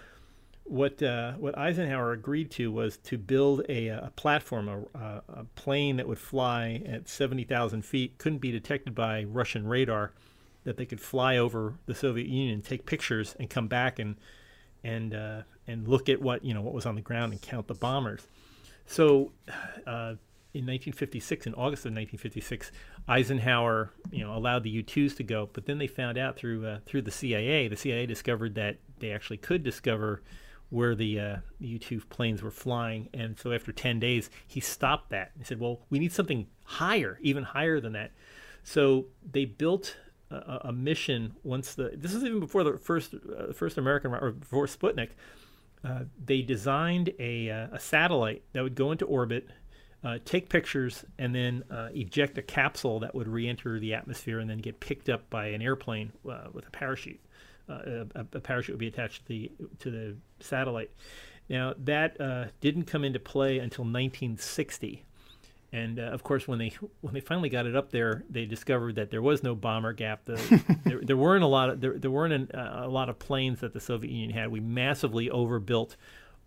what 0.64 1.02
uh, 1.02 1.34
what 1.34 1.58
Eisenhower 1.58 2.12
agreed 2.12 2.52
to 2.52 2.72
was 2.72 2.98
to 2.98 3.18
build 3.18 3.64
a, 3.68 3.88
a 3.88 4.12
platform, 4.16 4.68
a, 4.68 5.22
a, 5.28 5.44
plane 5.56 5.98
that 5.98 6.08
would 6.08 6.20
fly 6.20 6.84
at 6.86 7.10
seventy 7.10 7.44
thousand 7.44 7.84
feet, 7.84 8.18
couldn't 8.18 8.40
be 8.40 8.52
detected 8.52 8.94
by 8.94 9.24
Russian 9.24 9.66
radar, 9.66 10.14
that 10.64 10.78
they 10.78 10.86
could 10.86 11.02
fly 11.02 11.38
over 11.38 11.76
the 11.88 11.96
Soviet 11.96 12.28
Union, 12.28 12.62
take 12.62 12.86
pictures, 12.86 13.36
and 13.40 13.50
come 13.50 13.68
back 13.68 13.98
and 13.98 14.18
and 14.84 15.14
uh, 15.14 15.42
and 15.68 15.88
look 15.88 16.10
at 16.10 16.22
what 16.22 16.46
you 16.46 16.54
know 16.54 16.62
what 16.62 16.74
was 16.74 16.86
on 16.86 16.96
the 16.96 17.02
ground 17.02 17.32
and 17.34 17.42
count 17.42 17.68
the 17.68 17.74
bombers. 17.74 18.28
So 18.86 19.32
uh, 19.88 20.16
in 20.54 20.66
1956, 20.66 21.48
in 21.48 21.54
August 21.54 21.86
of 21.86 21.92
1956, 21.92 22.72
Eisenhower, 23.08 23.92
you 24.12 24.24
know, 24.24 24.36
allowed 24.36 24.64
the 24.64 24.70
U-2s 24.70 25.16
to 25.16 25.24
go, 25.24 25.50
but 25.54 25.66
then 25.66 25.78
they 25.78 25.88
found 25.88 26.18
out 26.18 26.36
through 26.36 26.66
uh, 26.66 26.80
through 26.86 27.04
the 27.04 27.12
CIA, 27.12 27.70
the 27.70 27.78
CIA 27.78 28.06
discovered 28.06 28.56
that 28.56 28.78
they 29.00 29.12
actually 29.12 29.38
could 29.38 29.64
discover 29.64 30.22
where 30.70 30.94
the 30.94 31.20
uh, 31.20 31.36
U-2 31.60 32.08
planes 32.10 32.42
were 32.42 32.52
flying, 32.52 33.08
and 33.14 33.40
so 33.40 33.54
after 33.54 33.72
10 33.72 34.00
days, 34.00 34.30
he 34.48 34.60
stopped 34.60 35.10
that. 35.12 35.32
He 35.38 35.46
said, 35.46 35.60
"Well, 35.60 35.82
we 35.90 36.00
need 36.00 36.12
something 36.12 36.48
higher, 36.66 37.18
even 37.22 37.44
higher 37.44 37.80
than 37.80 37.94
that." 37.94 38.12
So 38.64 39.06
they 39.30 39.46
built 39.46 39.96
a, 40.30 40.60
a 40.66 40.74
mission. 40.74 41.34
Once 41.44 41.76
the 41.76 41.94
this 41.96 42.14
is 42.14 42.26
even 42.26 42.42
before 42.42 42.66
the 42.66 42.78
first 42.78 43.14
uh, 43.14 43.54
first 43.54 43.78
American 43.78 44.14
or 44.14 44.32
before 44.32 44.66
Sputnik. 44.66 45.10
Uh, 45.84 46.02
they 46.24 46.44
designed 46.44 47.12
a, 47.18 47.50
uh, 47.50 47.68
a 47.72 47.80
satellite 47.80 48.44
that 48.54 48.62
would 48.62 48.76
go 48.76 48.92
into 48.92 49.04
orbit 49.06 49.48
uh, 50.04 50.18
take 50.26 50.50
pictures, 50.50 51.06
and 51.20 51.34
then 51.34 51.64
uh, 51.70 51.90
eject 51.94 52.38
a 52.38 52.42
capsule 52.42 53.00
that 53.00 53.14
would 53.14 53.28
re-enter 53.28 53.80
the 53.80 53.94
atmosphere 53.94 54.40
and 54.40 54.50
then 54.50 54.58
get 54.58 54.80
picked 54.80 55.10
up 55.10 55.30
by 55.30 55.48
an 55.48 55.62
airplane 55.62 56.12
uh, 56.30 56.48
with 56.52 56.68
a 56.68 56.72
parachute. 56.72 57.20
Uh, 57.70 58.06
a, 58.16 58.20
a, 58.20 58.40
parachute 58.40 58.74
would 58.74 58.80
be 58.80 58.88
attached 58.88 59.22
to 59.22 59.28
the 59.28 59.52
to 59.80 59.92
the 59.92 60.16
satellite. 60.40 60.92
Now 61.50 61.74
that 61.78 62.20
uh, 62.20 62.46
didn't 62.60 62.86
come 62.86 63.04
into 63.04 63.20
play 63.20 63.60
until 63.60 63.84
1960, 63.84 65.06
and 65.72 66.00
uh, 66.00 66.04
of 66.04 66.24
course, 66.24 66.48
when 66.48 66.58
they 66.58 66.74
when 67.02 67.14
they 67.14 67.20
finally 67.20 67.50
got 67.50 67.68
it 67.68 67.76
up 67.76 67.92
there, 67.92 68.24
they 68.28 68.46
discovered 68.46 68.96
that 68.96 69.12
there 69.12 69.22
was 69.22 69.44
no 69.44 69.54
bomber 69.54 69.94
gap. 69.94 70.26
The, 70.26 70.80
there, 70.84 71.00
there, 71.02 71.18
weren't 71.18 71.44
a 71.44 71.48
lot 71.48 71.70
of 71.70 71.80
there, 71.80 71.98
there 71.98 72.12
weren't 72.12 72.34
an, 72.34 72.60
a 72.60 72.88
lot 72.88 73.08
of 73.08 73.20
planes 73.20 73.60
that 73.60 73.72
the 73.72 73.80
Soviet 73.80 74.12
Union 74.12 74.32
had. 74.32 74.52
We 74.52 74.60
massively 74.60 75.30
overbuilt 75.30 75.96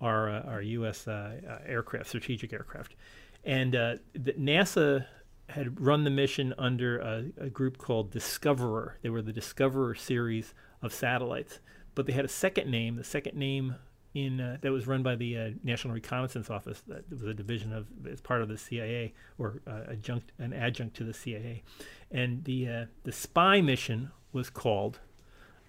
our 0.00 0.28
our 0.28 0.60
U.S. 0.60 1.06
aircraft, 1.06 2.08
strategic 2.08 2.52
aircraft 2.52 2.96
and 3.44 3.76
uh, 3.76 3.96
NASA 4.16 5.06
had 5.48 5.80
run 5.80 6.04
the 6.04 6.10
mission 6.10 6.54
under 6.58 6.98
a, 6.98 7.24
a, 7.38 7.50
group 7.50 7.76
called 7.76 8.10
Discoverer. 8.10 8.98
They 9.02 9.10
were 9.10 9.22
the 9.22 9.32
Discoverer 9.32 9.94
series 9.94 10.54
of 10.80 10.92
satellites, 10.92 11.60
but 11.94 12.06
they 12.06 12.12
had 12.12 12.24
a 12.24 12.28
second 12.28 12.70
name. 12.70 12.96
The 12.96 13.04
second 13.04 13.36
name 13.36 13.76
in 14.14 14.40
uh, 14.40 14.58
that 14.62 14.70
was 14.70 14.86
run 14.86 15.02
by 15.02 15.16
the 15.16 15.36
uh, 15.36 15.50
National 15.62 15.92
Reconnaissance 15.92 16.48
Office. 16.48 16.82
That 16.86 17.10
was 17.10 17.22
a 17.22 17.34
division 17.34 17.72
of 17.72 17.86
as 18.10 18.20
part 18.20 18.42
of 18.42 18.48
the 18.48 18.56
CIA 18.56 19.12
or 19.38 19.60
uh, 19.66 19.82
adjunct 19.90 20.32
an 20.38 20.52
adjunct 20.52 20.96
to 20.96 21.04
the 21.04 21.12
CIA, 21.12 21.62
and 22.10 22.44
the 22.44 22.68
uh, 22.68 22.84
the 23.02 23.12
spy 23.12 23.60
mission 23.60 24.10
was 24.32 24.50
called. 24.50 25.00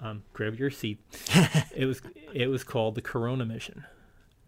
Um, 0.01 0.23
grab 0.33 0.55
your 0.55 0.69
seat. 0.69 0.99
it 1.75 1.85
was 1.85 2.01
it 2.33 2.47
was 2.47 2.63
called 2.63 2.95
the 2.95 3.01
Corona 3.01 3.45
mission, 3.45 3.83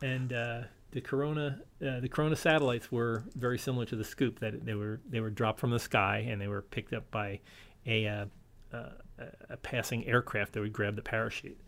and 0.02 0.32
uh, 0.32 0.62
the 0.91 1.02
Corona 1.02 1.60
uh, 1.86 2.00
the 2.00 2.10
Corona 2.10 2.36
satellites 2.36 2.91
were 2.91 3.23
very 3.36 3.58
similar 3.58 3.86
to 3.86 3.95
the 3.95 4.04
Scoop 4.04 4.39
that 4.39 4.65
they 4.65 4.73
were 4.73 5.02
they 5.08 5.19
were 5.19 5.30
dropped 5.30 5.60
from 5.60 5.71
the 5.71 5.80
sky 5.80 6.26
and 6.30 6.39
they 6.41 6.47
were 6.47 6.62
picked 6.62 6.93
up 6.93 7.10
by 7.12 7.39
a 7.86 8.08
uh, 8.08 8.26
uh, 8.73 8.89
a 9.50 9.58
passing 9.58 10.06
aircraft 10.08 10.54
that 10.54 10.62
would 10.62 10.73
grab 10.73 10.95
the 10.95 11.02
parachute. 11.02 11.60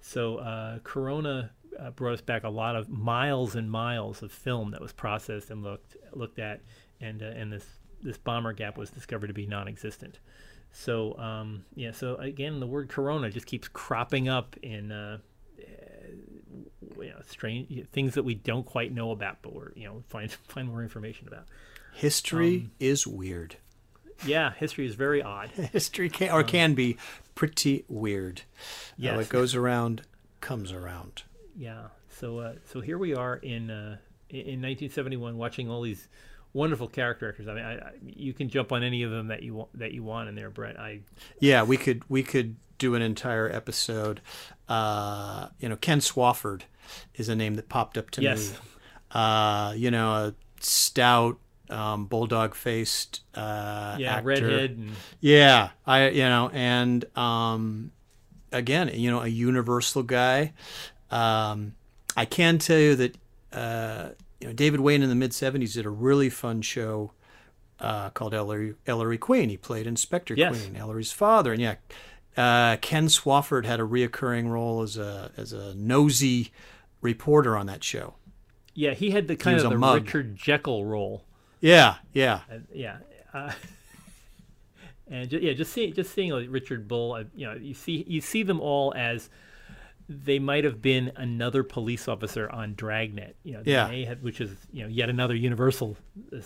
So 0.00 0.36
uh, 0.36 0.78
Corona 0.84 1.50
uh, 1.78 1.90
brought 1.90 2.14
us 2.14 2.20
back 2.20 2.44
a 2.44 2.48
lot 2.48 2.76
of 2.76 2.88
miles 2.88 3.56
and 3.56 3.70
miles 3.70 4.22
of 4.22 4.30
film 4.30 4.70
that 4.70 4.80
was 4.80 4.92
processed 4.92 5.50
and 5.50 5.62
looked 5.62 5.96
looked 6.12 6.38
at, 6.38 6.60
and 7.00 7.22
uh, 7.22 7.26
and 7.26 7.52
this 7.52 7.66
this 8.02 8.18
bomber 8.18 8.52
gap 8.52 8.76
was 8.76 8.90
discovered 8.90 9.28
to 9.28 9.34
be 9.34 9.46
non-existent. 9.46 10.20
So 10.72 11.18
um, 11.18 11.64
yeah, 11.74 11.92
so 11.92 12.16
again, 12.16 12.60
the 12.60 12.66
word 12.66 12.88
Corona 12.88 13.30
just 13.30 13.46
keeps 13.46 13.68
cropping 13.68 14.28
up 14.28 14.56
in 14.62 15.20
you 17.04 17.10
know, 17.10 17.20
strange 17.26 17.86
things 17.92 18.14
that 18.14 18.24
we 18.24 18.34
don't 18.34 18.66
quite 18.66 18.92
know 18.92 19.10
about, 19.10 19.38
but 19.42 19.52
we're 19.52 19.72
you 19.74 19.84
know 19.84 20.02
find 20.08 20.32
find 20.48 20.68
more 20.68 20.82
information 20.82 21.28
about. 21.28 21.46
History 21.92 22.56
um, 22.56 22.70
is 22.80 23.06
weird. 23.06 23.56
Yeah, 24.26 24.52
history 24.52 24.86
is 24.86 24.94
very 24.94 25.22
odd. 25.22 25.50
history 25.72 26.08
can 26.08 26.30
or 26.30 26.40
um, 26.40 26.46
can 26.46 26.74
be 26.74 26.96
pretty 27.34 27.84
weird. 27.88 28.42
Yes. 28.96 29.16
what 29.16 29.28
goes 29.28 29.54
around 29.54 30.02
comes 30.40 30.72
around. 30.72 31.22
Yeah. 31.56 31.88
So 32.08 32.38
uh, 32.38 32.54
so 32.64 32.80
here 32.80 32.98
we 32.98 33.14
are 33.14 33.36
in 33.36 33.70
uh, 33.70 33.96
in 34.28 34.60
1971, 34.60 35.36
watching 35.36 35.70
all 35.70 35.82
these 35.82 36.08
wonderful 36.52 36.88
character 36.88 37.28
actors. 37.28 37.48
I 37.48 37.54
mean, 37.54 37.64
I, 37.64 37.74
I, 37.74 37.90
you 38.02 38.32
can 38.32 38.48
jump 38.48 38.72
on 38.72 38.82
any 38.82 39.02
of 39.02 39.10
them 39.10 39.28
that 39.28 39.42
you 39.42 39.54
want 39.54 39.78
that 39.78 39.92
you 39.92 40.02
want 40.02 40.28
in 40.28 40.34
there, 40.34 40.50
Brett. 40.50 40.78
I 40.78 41.00
yeah, 41.40 41.62
we 41.62 41.76
could 41.76 42.02
we 42.08 42.22
could 42.22 42.56
do 42.84 42.94
an 42.94 43.02
entire 43.02 43.50
episode. 43.50 44.20
Uh, 44.68 45.48
you 45.58 45.68
know, 45.68 45.76
Ken 45.76 46.00
Swofford 46.00 46.62
is 47.14 47.28
a 47.28 47.36
name 47.36 47.54
that 47.54 47.68
popped 47.68 47.96
up 47.96 48.10
to 48.12 48.22
yes. 48.22 48.50
me. 48.50 48.56
Uh, 49.10 49.72
you 49.76 49.90
know, 49.90 50.12
a 50.12 50.34
stout, 50.60 51.38
um, 51.70 52.06
bulldog 52.06 52.54
faced 52.54 53.22
uh, 53.34 53.96
yeah, 53.98 54.16
actor. 54.16 54.26
redhead. 54.26 54.70
And... 54.72 54.92
Yeah, 55.20 55.70
I 55.86 56.08
you 56.08 56.24
know, 56.24 56.50
and 56.52 57.04
um, 57.16 57.90
again, 58.52 58.90
you 58.92 59.10
know, 59.10 59.20
a 59.20 59.28
universal 59.28 60.02
guy. 60.02 60.52
Um, 61.10 61.74
I 62.16 62.26
can 62.26 62.58
tell 62.58 62.78
you 62.78 62.96
that 62.96 63.16
uh, 63.52 64.08
you 64.40 64.48
know 64.48 64.52
David 64.52 64.80
Wayne 64.80 65.02
in 65.02 65.08
the 65.08 65.14
mid 65.14 65.30
'70s 65.30 65.72
did 65.72 65.86
a 65.86 65.90
really 65.90 66.28
fun 66.28 66.60
show 66.60 67.12
uh, 67.80 68.10
called 68.10 68.34
Ellery, 68.34 68.74
Ellery 68.86 69.18
Queen. 69.18 69.48
He 69.48 69.56
played 69.56 69.86
Inspector 69.86 70.34
yes. 70.34 70.60
Queen, 70.60 70.76
Ellery's 70.76 71.12
father, 71.12 71.52
and 71.52 71.62
yeah, 71.62 71.76
uh, 72.36 72.76
Ken 72.80 73.06
Swofford 73.06 73.64
had 73.64 73.80
a 73.80 73.84
reoccurring 73.84 74.48
role 74.48 74.82
as 74.82 74.96
a 74.96 75.30
as 75.36 75.52
a 75.52 75.74
nosy 75.74 76.52
reporter 77.00 77.56
on 77.56 77.66
that 77.66 77.84
show. 77.84 78.14
Yeah, 78.74 78.92
he 78.92 79.10
had 79.10 79.28
the 79.28 79.36
kind 79.36 79.58
of 79.58 79.70
the 79.70 79.78
mug. 79.78 80.04
Richard 80.04 80.36
Jekyll 80.36 80.84
role. 80.84 81.24
Yeah, 81.60 81.96
yeah, 82.12 82.40
uh, 82.50 82.58
yeah. 82.72 82.96
Uh, 83.32 83.52
and 85.08 85.30
just, 85.30 85.42
yeah, 85.42 85.52
just 85.52 85.72
seeing 85.72 85.92
just 85.94 86.12
seeing 86.12 86.30
like 86.30 86.48
Richard 86.50 86.88
Bull, 86.88 87.12
uh, 87.12 87.24
you 87.34 87.46
know, 87.46 87.54
you 87.54 87.74
see 87.74 88.04
you 88.08 88.20
see 88.20 88.42
them 88.42 88.60
all 88.60 88.92
as 88.96 89.30
they 90.08 90.38
might 90.38 90.64
have 90.64 90.82
been 90.82 91.12
another 91.16 91.62
police 91.62 92.08
officer 92.08 92.50
on 92.50 92.74
Dragnet, 92.74 93.36
you 93.42 93.54
know, 93.54 93.62
yeah. 93.64 93.88
Have, 93.88 94.22
which 94.22 94.40
is 94.40 94.54
you 94.70 94.82
know 94.82 94.88
yet 94.88 95.08
another 95.08 95.34
Universal. 95.34 95.96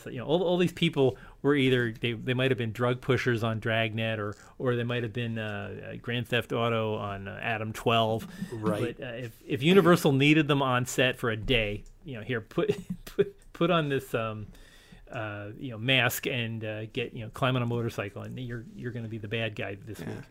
You 0.06 0.18
know, 0.18 0.26
all, 0.26 0.42
all 0.42 0.56
these 0.58 0.72
people 0.72 1.18
were 1.42 1.56
either 1.56 1.92
they, 2.00 2.12
they 2.12 2.34
might 2.34 2.52
have 2.52 2.58
been 2.58 2.70
drug 2.70 3.00
pushers 3.00 3.42
on 3.42 3.58
Dragnet, 3.58 4.20
or 4.20 4.36
or 4.58 4.76
they 4.76 4.84
might 4.84 5.02
have 5.02 5.12
been 5.12 5.38
uh, 5.38 5.94
Grand 6.00 6.28
Theft 6.28 6.52
Auto 6.52 6.94
on 6.94 7.26
uh, 7.26 7.38
Adam 7.42 7.72
Twelve. 7.72 8.28
Right. 8.52 8.96
But 8.96 9.04
uh, 9.04 9.10
if 9.12 9.32
if 9.44 9.62
Universal 9.62 10.12
needed 10.12 10.46
them 10.46 10.62
on 10.62 10.86
set 10.86 11.18
for 11.18 11.30
a 11.30 11.36
day, 11.36 11.82
you 12.04 12.14
know, 12.14 12.22
here 12.22 12.40
put 12.40 12.76
put 13.04 13.34
put 13.52 13.70
on 13.70 13.88
this. 13.88 14.14
Um, 14.14 14.46
uh, 15.10 15.52
you 15.58 15.70
know, 15.70 15.78
mask 15.78 16.26
and 16.26 16.62
uh, 16.62 16.84
get 16.84 17.14
you 17.14 17.24
know, 17.24 17.30
climb 17.30 17.56
on 17.56 17.62
a 17.62 17.66
motorcycle, 17.66 18.20
and 18.20 18.38
you're 18.38 18.66
you're 18.76 18.92
going 18.92 19.04
to 19.04 19.08
be 19.08 19.16
the 19.16 19.26
bad 19.26 19.56
guy 19.56 19.74
this 19.86 20.00
yeah. 20.00 20.06
week. 20.06 20.24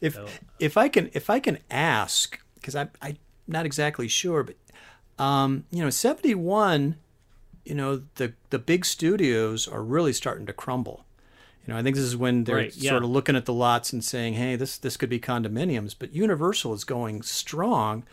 If 0.00 0.14
so. 0.14 0.26
if 0.58 0.76
I 0.76 0.88
can 0.88 1.10
if 1.12 1.28
I 1.28 1.40
can 1.40 1.58
ask 1.70 2.38
because 2.54 2.74
I 2.74 2.88
I'm 3.02 3.18
not 3.46 3.66
exactly 3.66 4.08
sure, 4.08 4.42
but 4.42 4.56
um, 5.22 5.64
you 5.70 5.82
know, 5.82 5.90
seventy 5.90 6.34
one, 6.34 6.96
you 7.64 7.74
know, 7.74 8.02
the 8.14 8.32
the 8.50 8.58
big 8.58 8.84
studios 8.84 9.68
are 9.68 9.82
really 9.82 10.12
starting 10.12 10.46
to 10.46 10.52
crumble. 10.52 11.04
You 11.66 11.74
know, 11.74 11.78
I 11.78 11.82
think 11.82 11.96
this 11.96 12.04
is 12.04 12.16
when 12.16 12.44
they're 12.44 12.56
right, 12.56 12.76
yeah. 12.76 12.90
sort 12.90 13.04
of 13.04 13.10
looking 13.10 13.36
at 13.36 13.44
the 13.44 13.52
lots 13.52 13.92
and 13.92 14.02
saying, 14.02 14.34
"Hey, 14.34 14.56
this 14.56 14.78
this 14.78 14.96
could 14.96 15.10
be 15.10 15.20
condominiums." 15.20 15.94
But 15.98 16.14
Universal 16.14 16.72
is 16.72 16.84
going 16.84 17.22
strong, 17.22 18.04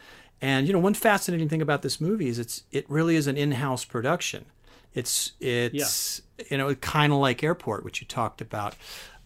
and 0.41 0.67
you 0.67 0.73
know, 0.73 0.79
one 0.79 0.93
fascinating 0.93 1.47
thing 1.47 1.61
about 1.61 1.81
this 1.81 2.01
movie 2.01 2.27
is 2.27 2.39
it's 2.39 2.63
it 2.71 2.89
really 2.89 3.15
is 3.15 3.27
an 3.27 3.37
in-house 3.37 3.85
production. 3.85 4.45
It's 4.93 5.31
it's 5.39 6.21
yeah. 6.37 6.45
you 6.51 6.57
know 6.57 6.75
kind 6.75 7.13
of 7.13 7.19
like 7.19 7.41
Airport, 7.43 7.85
which 7.85 8.01
you 8.01 8.07
talked 8.07 8.41
about. 8.41 8.75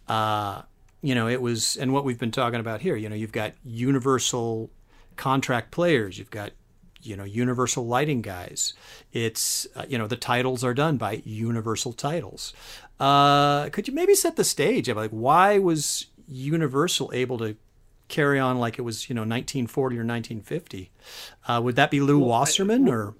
Uh, 0.07 0.63
you 1.01 1.15
know, 1.15 1.27
it 1.27 1.41
was, 1.41 1.77
and 1.77 1.93
what 1.93 2.05
we've 2.05 2.19
been 2.19 2.31
talking 2.31 2.59
about 2.59 2.81
here, 2.81 2.95
you 2.95 3.09
know, 3.09 3.15
you've 3.15 3.31
got 3.31 3.53
Universal 3.63 4.69
contract 5.15 5.71
players, 5.71 6.17
you've 6.17 6.29
got, 6.29 6.51
you 7.01 7.15
know, 7.15 7.23
Universal 7.23 7.87
lighting 7.87 8.21
guys. 8.21 8.73
It's, 9.11 9.67
uh, 9.75 9.85
you 9.87 9.97
know, 9.97 10.07
the 10.07 10.15
titles 10.15 10.63
are 10.63 10.73
done 10.73 10.97
by 10.97 11.23
Universal 11.25 11.93
titles. 11.93 12.53
Uh, 12.99 13.69
could 13.69 13.87
you 13.87 13.93
maybe 13.93 14.13
set 14.13 14.35
the 14.35 14.43
stage 14.43 14.87
of 14.87 14.97
like 14.97 15.09
why 15.09 15.57
was 15.57 16.05
Universal 16.27 17.11
able 17.13 17.39
to 17.39 17.55
carry 18.07 18.39
on 18.39 18.59
like 18.59 18.77
it 18.77 18.83
was, 18.83 19.09
you 19.09 19.15
know, 19.15 19.21
1940 19.21 19.95
or 19.95 20.05
1950? 20.05 20.91
Uh, 21.47 21.59
would 21.63 21.75
that 21.77 21.89
be 21.89 21.99
Lew 21.99 22.19
well, 22.19 22.29
Wasserman 22.29 22.87
I, 22.87 22.91
well, 22.91 22.99
or? 22.99 23.15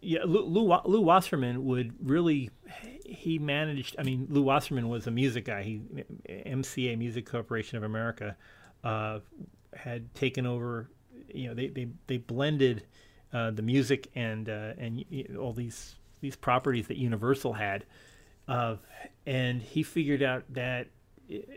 Yeah, 0.00 0.24
Lew, 0.24 0.42
Lou, 0.42 0.80
Lew 0.84 1.00
Wasserman 1.00 1.64
would 1.64 1.94
really 2.04 2.50
he 3.12 3.38
managed. 3.38 3.96
I 3.98 4.02
mean, 4.02 4.26
Lew 4.30 4.42
Wasserman 4.42 4.88
was 4.88 5.06
a 5.06 5.10
music 5.10 5.44
guy. 5.44 5.62
He 5.62 5.82
MCA 6.28 6.96
Music 6.98 7.28
Corporation 7.28 7.76
of 7.76 7.84
America 7.84 8.36
uh, 8.82 9.20
had 9.74 10.12
taken 10.14 10.46
over. 10.46 10.90
You 11.28 11.48
know, 11.48 11.54
they 11.54 11.68
they 11.68 11.88
they 12.06 12.16
blended 12.16 12.84
uh, 13.32 13.50
the 13.50 13.62
music 13.62 14.08
and 14.14 14.48
uh, 14.48 14.72
and 14.78 15.04
all 15.38 15.52
these 15.52 15.96
these 16.20 16.36
properties 16.36 16.86
that 16.88 16.96
Universal 16.96 17.52
had, 17.52 17.84
uh, 18.48 18.76
and 19.26 19.62
he 19.62 19.82
figured 19.82 20.22
out 20.22 20.44
that 20.50 20.88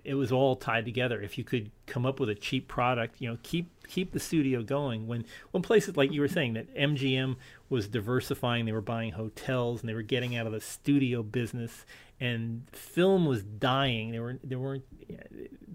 it 0.03 0.15
was 0.15 0.31
all 0.31 0.55
tied 0.55 0.85
together. 0.85 1.21
If 1.21 1.37
you 1.37 1.43
could 1.43 1.71
come 1.85 2.05
up 2.05 2.19
with 2.19 2.29
a 2.29 2.35
cheap 2.35 2.67
product, 2.67 3.19
you 3.19 3.29
know, 3.29 3.37
keep 3.43 3.69
keep 3.87 4.11
the 4.11 4.19
studio 4.19 4.63
going. 4.63 5.07
When 5.07 5.25
when 5.51 5.63
places 5.63 5.97
like 5.97 6.11
you 6.11 6.21
were 6.21 6.27
saying 6.27 6.53
that 6.53 6.73
MGM 6.75 7.35
was 7.69 7.87
diversifying, 7.87 8.65
they 8.65 8.71
were 8.71 8.81
buying 8.81 9.11
hotels 9.11 9.81
and 9.81 9.89
they 9.89 9.93
were 9.93 10.01
getting 10.01 10.35
out 10.35 10.45
of 10.45 10.53
the 10.53 10.61
studio 10.61 11.23
business, 11.23 11.85
and 12.19 12.63
film 12.71 13.25
was 13.25 13.43
dying. 13.43 14.11
There 14.11 14.21
were 14.21 14.39
there 14.43 14.59
weren't 14.59 14.85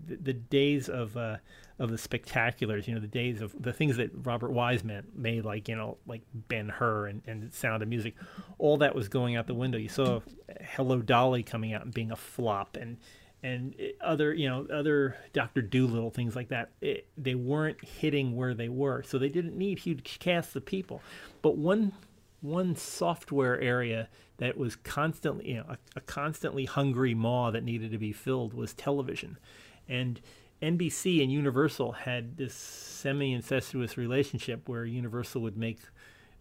the, 0.07 0.17
the 0.17 0.33
days 0.33 0.89
of 0.89 1.17
uh, 1.17 1.37
of 1.79 1.91
the 1.91 1.97
spectaculars. 1.97 2.87
You 2.87 2.95
know, 2.95 3.01
the 3.01 3.07
days 3.07 3.41
of 3.41 3.55
the 3.61 3.73
things 3.73 3.97
that 3.97 4.11
Robert 4.25 4.51
Wise 4.51 4.83
made, 4.85 5.45
like 5.45 5.69
you 5.69 5.77
know, 5.77 5.99
like 6.07 6.23
Ben 6.35 6.69
Hur 6.69 7.07
and 7.07 7.23
and 7.27 7.53
Sound 7.53 7.83
of 7.83 7.89
Music. 7.89 8.15
All 8.59 8.79
that 8.79 8.95
was 8.95 9.09
going 9.09 9.37
out 9.37 9.47
the 9.47 9.55
window. 9.55 9.79
You 9.79 9.89
saw 9.89 10.21
Hello 10.61 11.01
Dolly 11.01 11.43
coming 11.43 11.73
out 11.75 11.85
and 11.85 11.93
being 11.93 12.11
a 12.11 12.17
flop, 12.17 12.77
and 12.77 12.99
and 13.43 13.75
other 14.01 14.35
you 14.35 14.49
know 14.49 14.67
other 14.73 15.17
Doctor 15.33 15.63
Dolittle 15.63 16.11
things 16.11 16.37
like 16.37 16.49
that. 16.49 16.71
It, 16.81 17.07
they 17.17 17.35
weren't 17.35 17.83
hitting 17.85 18.37
where 18.37 18.55
they 18.55 18.69
were, 18.69 19.03
so 19.03 19.19
they 19.19 19.29
didn't 19.29 19.57
need 19.57 19.79
huge 19.79 20.19
casts 20.19 20.55
of 20.57 20.65
people. 20.67 21.03
But 21.43 21.57
one 21.57 21.93
one 22.41 22.75
software 22.77 23.61
area 23.61 24.09
that 24.39 24.57
was 24.57 24.77
constantly 24.77 25.51
you 25.51 25.57
know 25.57 25.67
a, 25.69 25.79
a 25.97 26.01
constantly 26.01 26.65
hungry 26.65 27.15
maw 27.15 27.51
that 27.51 27.65
needed 27.65 27.91
to 27.93 27.99
be 27.99 28.13
filled 28.13 28.55
was 28.55 28.75
television, 28.75 29.39
and 29.89 30.21
NBC 30.63 31.23
and 31.23 31.33
Universal 31.33 31.93
had 31.93 32.37
this 32.37 32.55
semi-incestuous 32.55 33.97
relationship 33.97 34.69
where 34.69 34.85
Universal 34.85 35.41
would 35.43 35.57
make 35.57 35.79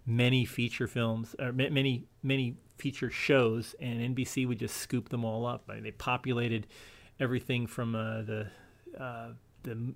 many 0.05 0.45
feature 0.45 0.87
films 0.87 1.35
or 1.39 1.51
many 1.51 2.05
many 2.23 2.55
feature 2.77 3.11
shows, 3.11 3.75
and 3.79 4.15
NBC 4.15 4.47
would 4.47 4.59
just 4.59 4.77
scoop 4.77 5.09
them 5.09 5.25
all 5.25 5.45
up. 5.45 5.65
I 5.69 5.75
mean, 5.75 5.83
they 5.83 5.91
populated 5.91 6.67
everything 7.19 7.67
from 7.67 7.95
uh, 7.95 8.21
the 8.21 8.47
uh, 8.99 9.29
the 9.63 9.93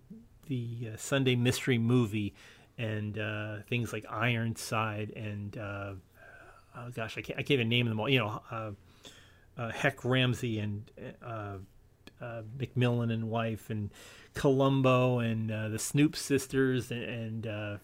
the 0.47 0.89
uh, 0.93 0.97
Sunday 0.97 1.35
Mystery 1.35 1.77
Movie 1.77 2.33
and 2.77 3.17
uh, 3.17 3.57
things 3.69 3.93
like 3.93 4.05
Ironside 4.09 5.11
and 5.15 5.57
uh, 5.57 5.93
oh 6.75 6.89
gosh, 6.93 7.17
I 7.17 7.21
can't 7.21 7.39
I 7.39 7.43
can't 7.43 7.51
even 7.51 7.69
name 7.69 7.87
them 7.87 7.99
all. 7.99 8.09
You 8.09 8.19
know, 8.19 8.41
uh, 9.57 9.71
Hec 9.71 10.03
Ramsey 10.03 10.59
and 10.59 10.89
Uh, 12.23 12.43
McMillan 12.57 13.11
and 13.11 13.29
wife 13.29 13.69
and 13.69 13.91
Columbo 14.33 15.19
and 15.19 15.51
uh, 15.51 15.67
the 15.67 15.77
Snoop 15.77 16.15
sisters 16.15 16.89
and, 16.89 17.03
and 17.03 17.47
uh, 17.47 17.77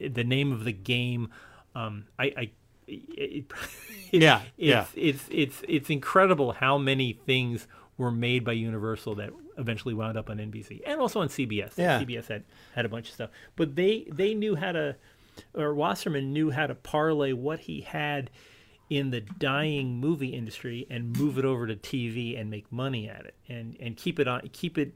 the 0.00 0.24
name 0.24 0.52
of 0.52 0.64
the 0.64 0.72
game. 0.72 1.28
Um, 1.74 2.06
I, 2.18 2.24
I 2.24 2.50
it, 2.88 3.44
yeah, 4.10 4.40
it's, 4.40 4.52
yeah. 4.56 4.86
It's, 4.96 5.24
it's 5.30 5.62
it's 5.68 5.90
incredible 5.90 6.52
how 6.52 6.78
many 6.78 7.12
things 7.12 7.66
were 7.98 8.10
made 8.10 8.44
by 8.44 8.52
Universal 8.52 9.16
that 9.16 9.30
eventually 9.58 9.94
wound 9.94 10.16
up 10.16 10.30
on 10.30 10.38
NBC 10.38 10.80
and 10.86 11.00
also 11.00 11.20
on 11.20 11.28
CBS. 11.28 11.72
Yeah. 11.76 12.00
CBS 12.02 12.28
had 12.28 12.44
had 12.74 12.86
a 12.86 12.88
bunch 12.88 13.08
of 13.08 13.14
stuff, 13.14 13.30
but 13.56 13.76
they 13.76 14.06
they 14.10 14.34
knew 14.34 14.56
how 14.56 14.72
to, 14.72 14.96
or 15.54 15.74
Wasserman 15.74 16.32
knew 16.32 16.50
how 16.50 16.66
to 16.66 16.74
parlay 16.74 17.32
what 17.32 17.60
he 17.60 17.82
had 17.82 18.30
in 18.90 19.10
the 19.10 19.20
dying 19.20 19.98
movie 19.98 20.28
industry 20.28 20.86
and 20.90 21.16
move 21.16 21.38
it 21.38 21.44
over 21.44 21.66
to 21.66 21.76
TV 21.76 22.38
and 22.38 22.50
make 22.50 22.70
money 22.70 23.08
at 23.08 23.24
it 23.24 23.34
and 23.48 23.76
and 23.80 23.96
keep 23.96 24.18
it 24.18 24.26
on 24.28 24.40
keep 24.52 24.76
it 24.76 24.94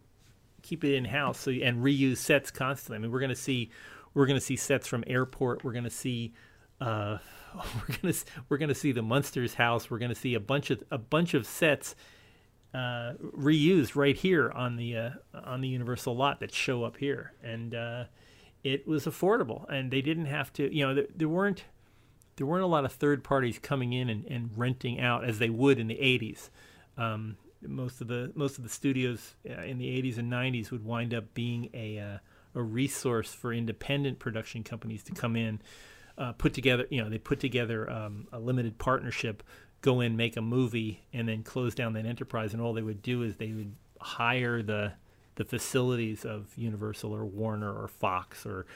keep 0.62 0.82
it 0.82 0.94
in 0.94 1.04
house 1.04 1.38
so 1.38 1.50
and 1.50 1.82
reuse 1.82 2.18
sets 2.18 2.50
constantly. 2.50 2.96
I 2.96 2.98
mean, 3.00 3.12
we're 3.12 3.20
going 3.20 3.30
to 3.30 3.36
see 3.36 3.70
we're 4.12 4.26
going 4.26 4.38
to 4.38 4.44
see 4.44 4.56
sets 4.56 4.86
from 4.86 5.04
Airport. 5.06 5.64
We're 5.64 5.72
going 5.72 5.84
to 5.84 5.90
see 5.90 6.34
uh, 6.80 7.18
we're 7.54 7.96
gonna 8.02 8.14
we're 8.48 8.58
gonna 8.58 8.74
see 8.74 8.92
the 8.92 9.02
Munsters 9.02 9.54
house. 9.54 9.90
We're 9.90 9.98
gonna 9.98 10.14
see 10.14 10.34
a 10.34 10.40
bunch 10.40 10.70
of 10.70 10.82
a 10.90 10.98
bunch 10.98 11.34
of 11.34 11.46
sets 11.46 11.94
uh, 12.72 13.12
reused 13.36 13.94
right 13.94 14.16
here 14.16 14.50
on 14.50 14.76
the 14.76 14.96
uh, 14.96 15.10
on 15.44 15.60
the 15.60 15.68
Universal 15.68 16.16
lot 16.16 16.40
that 16.40 16.52
show 16.52 16.84
up 16.84 16.96
here, 16.96 17.32
and 17.42 17.74
uh, 17.74 18.04
it 18.64 18.86
was 18.86 19.06
affordable, 19.06 19.68
and 19.68 19.90
they 19.90 20.02
didn't 20.02 20.26
have 20.26 20.52
to. 20.54 20.74
You 20.74 20.88
know, 20.88 20.94
there, 20.94 21.06
there 21.14 21.28
weren't 21.28 21.64
there 22.36 22.46
weren't 22.46 22.64
a 22.64 22.68
lot 22.68 22.84
of 22.84 22.92
third 22.92 23.24
parties 23.24 23.58
coming 23.58 23.92
in 23.92 24.08
and, 24.08 24.24
and 24.26 24.50
renting 24.56 25.00
out 25.00 25.24
as 25.24 25.38
they 25.38 25.50
would 25.50 25.78
in 25.78 25.88
the 25.88 25.96
'80s. 25.96 26.50
Um, 26.96 27.36
most 27.62 28.00
of 28.00 28.08
the 28.08 28.32
most 28.34 28.58
of 28.58 28.64
the 28.64 28.70
studios 28.70 29.34
uh, 29.48 29.62
in 29.62 29.78
the 29.78 29.86
'80s 30.02 30.18
and 30.18 30.30
'90s 30.30 30.70
would 30.70 30.84
wind 30.84 31.14
up 31.14 31.34
being 31.34 31.70
a 31.74 31.98
uh, 31.98 32.18
a 32.54 32.62
resource 32.62 33.32
for 33.32 33.52
independent 33.52 34.18
production 34.18 34.62
companies 34.62 35.02
to 35.04 35.12
come 35.12 35.36
in 35.36 35.60
uh, 36.16 36.32
put 36.32 36.54
together, 36.54 36.86
you 36.90 37.02
know, 37.02 37.08
they 37.08 37.18
put 37.18 37.40
together 37.40 37.90
um, 37.90 38.28
a 38.32 38.38
limited 38.38 38.78
partnership, 38.78 39.42
go 39.80 40.00
in, 40.00 40.16
make 40.16 40.36
a 40.36 40.40
movie, 40.40 41.04
and 41.12 41.28
then 41.28 41.42
close 41.42 41.74
down 41.74 41.92
that 41.94 42.06
enterprise. 42.06 42.52
And 42.52 42.62
all 42.62 42.72
they 42.72 42.82
would 42.82 43.02
do 43.02 43.22
is 43.22 43.36
they 43.36 43.52
would 43.52 43.74
hire 44.00 44.62
the 44.62 44.92
the 45.36 45.44
facilities 45.44 46.24
of 46.24 46.46
Universal 46.56 47.12
or 47.12 47.24
Warner 47.24 47.72
or 47.72 47.88
Fox 47.88 48.46
or 48.46 48.66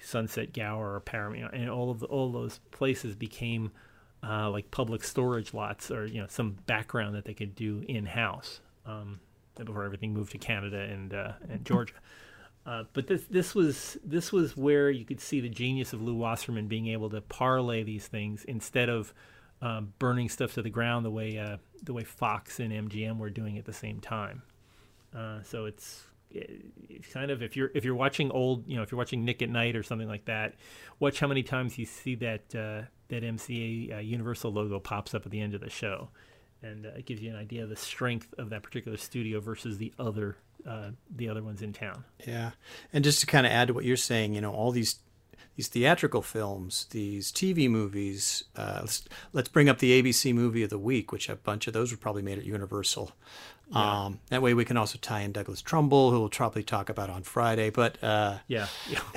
Sunset 0.00 0.52
Gower 0.52 0.94
or 0.94 1.00
Paramount, 1.00 1.54
and 1.54 1.68
all 1.70 1.90
of 1.90 2.00
the, 2.00 2.06
all 2.06 2.30
those 2.30 2.60
places 2.70 3.14
became 3.14 3.72
uh, 4.22 4.50
like 4.50 4.70
public 4.70 5.04
storage 5.04 5.54
lots 5.54 5.90
or 5.90 6.06
you 6.06 6.20
know 6.20 6.26
some 6.28 6.56
background 6.66 7.14
that 7.14 7.24
they 7.24 7.34
could 7.34 7.54
do 7.54 7.84
in 7.88 8.06
house 8.06 8.60
um, 8.86 9.20
before 9.56 9.84
everything 9.84 10.12
moved 10.12 10.32
to 10.32 10.38
Canada 10.38 10.80
and 10.80 11.14
uh, 11.14 11.32
and 11.48 11.64
Georgia. 11.64 11.94
Uh, 12.66 12.84
but 12.92 13.06
this 13.06 13.22
this 13.30 13.54
was 13.54 13.96
this 14.04 14.30
was 14.30 14.54
where 14.54 14.90
you 14.90 15.02
could 15.02 15.22
see 15.22 15.40
the 15.40 15.48
genius 15.48 15.94
of 15.94 16.02
Lew 16.02 16.14
Wasserman 16.14 16.66
being 16.66 16.88
able 16.88 17.08
to 17.08 17.22
parlay 17.22 17.82
these 17.82 18.06
things 18.06 18.44
instead 18.44 18.90
of 18.90 19.14
uh, 19.62 19.80
burning 19.98 20.28
stuff 20.28 20.52
to 20.52 20.60
the 20.60 20.68
ground 20.68 21.06
the 21.06 21.10
way 21.10 21.38
uh, 21.38 21.56
the 21.82 21.94
way 21.94 22.04
Fox 22.04 22.60
and 22.60 22.70
MGM 22.70 23.16
were 23.16 23.30
doing 23.30 23.56
at 23.56 23.64
the 23.64 23.72
same 23.72 24.00
time. 24.00 24.42
Uh, 25.16 25.42
so 25.44 25.64
it's 25.64 26.07
kind 27.12 27.30
of 27.30 27.42
if 27.42 27.56
you're 27.56 27.70
if 27.74 27.84
you're 27.84 27.94
watching 27.94 28.30
old 28.30 28.68
you 28.68 28.76
know 28.76 28.82
if 28.82 28.90
you're 28.90 28.98
watching 28.98 29.24
Nick 29.24 29.42
at 29.42 29.48
Nite 29.48 29.76
or 29.76 29.82
something 29.82 30.08
like 30.08 30.26
that, 30.26 30.54
watch 31.00 31.20
how 31.20 31.26
many 31.26 31.42
times 31.42 31.78
you 31.78 31.86
see 31.86 32.14
that 32.16 32.54
uh, 32.54 32.82
that 33.08 33.22
MCA 33.22 34.06
Universal 34.06 34.52
logo 34.52 34.78
pops 34.78 35.14
up 35.14 35.24
at 35.24 35.32
the 35.32 35.40
end 35.40 35.54
of 35.54 35.60
the 35.60 35.70
show, 35.70 36.08
and 36.62 36.84
it 36.84 37.06
gives 37.06 37.22
you 37.22 37.30
an 37.30 37.36
idea 37.36 37.62
of 37.62 37.70
the 37.70 37.76
strength 37.76 38.34
of 38.38 38.50
that 38.50 38.62
particular 38.62 38.96
studio 38.96 39.40
versus 39.40 39.78
the 39.78 39.92
other 39.98 40.36
uh, 40.66 40.90
the 41.14 41.28
other 41.28 41.42
ones 41.42 41.62
in 41.62 41.72
town. 41.72 42.04
Yeah, 42.26 42.52
and 42.92 43.04
just 43.04 43.20
to 43.20 43.26
kind 43.26 43.46
of 43.46 43.52
add 43.52 43.68
to 43.68 43.74
what 43.74 43.84
you're 43.84 43.96
saying, 43.96 44.34
you 44.34 44.40
know, 44.40 44.52
all 44.52 44.70
these 44.70 44.96
these 45.58 45.66
theatrical 45.66 46.22
films, 46.22 46.86
these 46.90 47.32
TV 47.32 47.68
movies. 47.68 48.44
Uh, 48.54 48.78
let's, 48.82 49.02
let's 49.32 49.48
bring 49.48 49.68
up 49.68 49.78
the 49.78 50.00
ABC 50.00 50.32
movie 50.32 50.62
of 50.62 50.70
the 50.70 50.78
week, 50.78 51.10
which 51.10 51.28
a 51.28 51.34
bunch 51.34 51.66
of 51.66 51.72
those 51.72 51.90
were 51.90 51.98
probably 51.98 52.22
made 52.22 52.38
at 52.38 52.44
Universal. 52.44 53.10
Yeah. 53.70 54.04
Um, 54.04 54.20
that 54.28 54.40
way 54.40 54.54
we 54.54 54.64
can 54.64 54.78
also 54.78 54.98
tie 55.00 55.20
in 55.20 55.32
Douglas 55.32 55.60
Trumbull, 55.60 56.10
who 56.10 56.20
we'll 56.20 56.30
probably 56.30 56.62
talk 56.62 56.88
about 56.88 57.10
on 57.10 57.22
Friday. 57.22 57.68
But 57.68 58.02
uh, 58.02 58.38
yeah, 58.46 58.66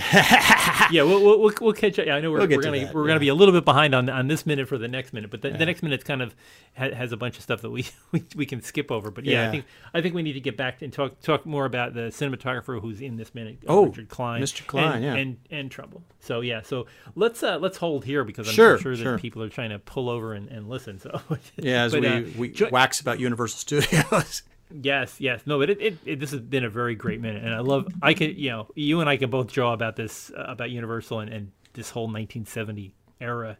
yeah, 0.91 1.03
we'll, 1.03 1.39
we'll, 1.39 1.53
we'll, 1.61 1.73
catch 1.73 1.97
up. 1.99 2.05
Yeah, 2.05 2.15
I 2.15 2.19
know 2.19 2.31
we're, 2.31 2.39
we'll 2.39 2.57
we're 2.57 2.61
gonna 2.61 2.91
we're 2.93 3.03
yeah. 3.03 3.07
gonna 3.07 3.19
be 3.21 3.29
a 3.29 3.35
little 3.35 3.53
bit 3.53 3.63
behind 3.63 3.95
on 3.95 4.09
on 4.09 4.27
this 4.27 4.45
minute 4.45 4.67
for 4.67 4.77
the 4.77 4.89
next 4.89 5.13
minute, 5.13 5.31
but 5.31 5.41
the, 5.41 5.51
yeah. 5.51 5.57
the 5.57 5.65
next 5.65 5.83
minute 5.83 6.03
kind 6.03 6.21
of 6.21 6.35
ha- 6.75 6.91
has 6.91 7.13
a 7.13 7.17
bunch 7.17 7.37
of 7.37 7.43
stuff 7.43 7.61
that 7.61 7.69
we, 7.69 7.85
we, 8.11 8.25
we 8.35 8.45
can 8.45 8.61
skip 8.61 8.91
over. 8.91 9.09
But 9.09 9.25
yeah, 9.25 9.47
I 9.47 9.51
think 9.51 9.65
I 9.93 10.01
think 10.01 10.15
we 10.15 10.21
need 10.21 10.33
to 10.33 10.41
get 10.41 10.57
back 10.57 10.81
and 10.81 10.91
talk 10.91 11.21
talk 11.21 11.45
more 11.45 11.63
about 11.63 11.93
the 11.93 12.09
cinematographer 12.09 12.81
who's 12.81 12.99
in 12.99 13.15
this 13.15 13.33
minute. 13.33 13.59
Uh, 13.63 13.71
oh, 13.71 13.85
Richard 13.85 14.09
Kline, 14.09 14.41
Mr. 14.41 14.67
Kline, 14.67 14.95
and, 14.95 15.03
yeah, 15.03 15.15
and 15.15 15.37
and 15.49 15.71
Trumbull. 15.71 16.03
So 16.19 16.41
yeah, 16.41 16.61
so 16.61 16.87
let's 17.15 17.41
uh, 17.41 17.57
let's 17.57 17.77
hold 17.77 18.03
here 18.03 18.25
because 18.25 18.49
I'm 18.49 18.53
sure, 18.53 18.77
sure 18.77 18.97
that 18.97 19.01
sure. 19.01 19.17
people 19.17 19.43
are 19.43 19.49
trying 19.49 19.69
to 19.69 19.79
pull 19.79 20.09
over 20.09 20.33
and, 20.33 20.49
and 20.49 20.67
listen. 20.67 20.99
So 20.99 21.21
yeah, 21.55 21.83
as 21.83 21.93
but, 21.93 22.01
we 22.01 22.07
uh, 22.07 22.23
we 22.37 22.49
jo- 22.49 22.69
wax 22.69 22.99
about 22.99 23.19
Universal 23.19 23.59
Studios. 23.59 24.40
Yes, 24.79 25.19
yes. 25.19 25.41
No, 25.45 25.60
but 25.60 25.69
it, 25.69 25.81
it, 25.81 25.97
it, 26.05 26.19
this 26.19 26.31
has 26.31 26.41
been 26.41 26.63
a 26.63 26.69
very 26.69 26.95
great 26.95 27.21
minute, 27.21 27.43
and 27.43 27.53
I 27.53 27.60
love. 27.60 27.88
I 28.01 28.13
can, 28.13 28.36
you 28.36 28.49
know, 28.49 28.67
you 28.75 28.99
and 29.01 29.10
I 29.10 29.17
can 29.17 29.29
both 29.29 29.51
draw 29.51 29.73
about 29.73 29.95
this 29.95 30.31
uh, 30.31 30.45
about 30.47 30.69
Universal 30.69 31.21
and, 31.21 31.34
and 31.34 31.51
this 31.73 31.89
whole 31.89 32.03
1970 32.03 32.93
era. 33.19 33.57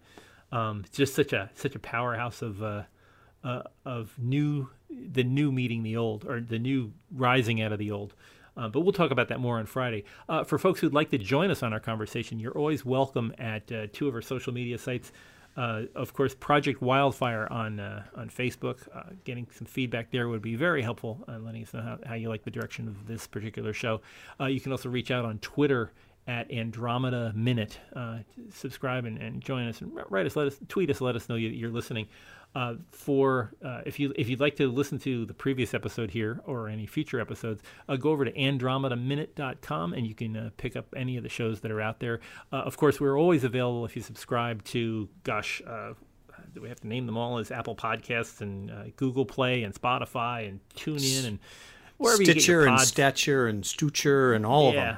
Um, 0.52 0.84
it's 0.86 0.97
just 0.97 1.15
such 1.15 1.34
a 1.34 1.50
such 1.56 1.76
a 1.76 1.80
powerhouse 1.80 2.41
of 2.41 2.62
uh, 2.62 2.84
uh, 3.43 3.63
of 3.86 4.13
new 4.17 4.69
the 4.89 5.24
new 5.24 5.52
meeting 5.52 5.84
the 5.84 5.97
old 5.97 6.26
or 6.26 6.41
the 6.41 6.60
new 6.60 6.91
rising 7.12 7.62
out 7.62 7.71
of 7.71 7.80
the 7.80 7.91
old. 7.91 8.13
Uh, 8.58 8.67
but 8.67 8.82
we'll 8.82 8.91
talk 8.91 9.12
about 9.12 9.30
that 9.30 9.39
more 9.39 9.58
on 9.60 9.65
Friday. 9.65 10.04
Uh, 10.28 10.43
for 10.43 10.60
folks 10.60 10.82
who'd 10.82 10.93
like 10.93 11.10
to 11.10 11.17
join 11.17 11.50
us 11.50 11.63
on 11.63 11.71
our 11.71 11.80
conversation, 11.80 12.38
you're 12.38 12.58
always 12.58 12.86
welcome 12.86 13.34
at 13.39 13.71
uh, 13.71 13.88
two 13.93 14.10
of 14.10 14.13
our 14.13 14.21
social 14.21 14.54
media 14.54 14.78
sites. 14.78 15.12
Uh, 15.58 15.84
of 15.96 16.14
course, 16.14 16.34
Project 16.34 16.82
Wildfire 16.82 17.48
on 17.52 17.80
uh, 17.80 18.04
on 18.16 18.30
Facebook. 18.30 18.88
Uh, 18.96 19.12
getting 19.26 19.48
some 19.54 19.66
feedback 19.66 20.12
there 20.12 20.30
would 20.30 20.42
be 20.42 20.56
very 20.56 20.82
helpful, 20.82 21.24
uh, 21.28 21.38
letting 21.40 21.64
us 21.64 21.74
know 21.74 21.82
how, 21.82 22.00
how 22.06 22.16
you 22.16 22.30
like 22.30 22.44
the 22.44 22.52
direction 22.52 22.88
of 22.88 23.06
this 23.06 23.28
particular 23.28 23.74
show. 23.74 24.02
Uh, 24.40 24.46
you 24.46 24.62
can 24.62 24.72
also 24.72 24.90
reach 24.90 25.12
out 25.12 25.26
on 25.26 25.40
Twitter 25.40 25.92
at 26.28 26.52
Andromeda 26.52 27.34
Minute. 27.36 27.80
Uh, 27.96 28.20
subscribe 28.54 29.06
and, 29.06 29.18
and 29.18 29.42
join 29.42 29.68
us 29.68 29.82
and 29.82 29.92
write 30.10 30.26
us, 30.26 30.36
let 30.36 30.48
us 30.48 30.58
tweet 30.68 30.90
us, 30.90 31.02
let 31.02 31.16
us 31.16 31.30
know 31.30 31.36
you, 31.36 31.68
are 31.68 31.72
listening. 31.72 32.08
Uh, 32.54 32.74
for 32.92 33.54
uh, 33.64 33.82
if 33.86 33.98
you 33.98 34.14
if 34.18 34.28
you'd 34.28 34.42
like 34.42 34.58
to 34.58 34.70
listen 34.70 35.00
to 35.00 35.26
the 35.26 35.34
previous 35.34 35.74
episode 35.74 36.12
here 36.12 36.42
or 36.46 36.68
any 36.68 36.86
future 36.86 37.22
episodes, 37.22 37.64
uh, 37.88 37.96
go 37.96 38.10
over 38.10 38.26
to 38.26 38.32
andromedaminute.com 38.34 39.94
and 39.94 40.06
you 40.06 40.14
can 40.14 40.36
uh, 40.36 40.50
pick 40.58 40.76
up 40.76 40.94
any 40.98 41.16
of 41.16 41.24
the 41.24 41.30
shows 41.30 41.62
that 41.62 41.72
are 41.72 41.80
out 41.80 42.02
there. 42.02 42.20
Uh, 42.52 42.58
of 42.58 42.76
course, 42.76 43.00
we're 43.00 43.18
always 43.18 43.46
available 43.46 43.86
if 43.86 43.96
you 43.96 44.02
subscribe 44.02 44.62
to 44.66 45.08
gosh. 45.24 45.62
do 46.54 46.62
we 46.62 46.68
have 46.68 46.82
to 46.82 46.88
name 46.88 47.06
them 47.06 47.18
all 47.18 47.38
as 47.38 47.52
Apple 47.52 47.76
Podcasts 47.76 48.42
and 48.42 48.70
Google 48.98 49.26
Play 49.26 49.64
and 49.64 49.74
Spotify 49.74 50.50
and 50.50 50.60
TuneIn 50.76 51.26
and 51.26 51.40
wherever 51.96 52.22
Stitcher 52.22 52.66
and 52.66 52.82
Stature 52.82 53.48
and 53.48 53.64
Stutcher 53.64 54.36
and 54.36 54.46
all 54.46 54.74
yeah. 54.74 54.90
of 54.90 54.96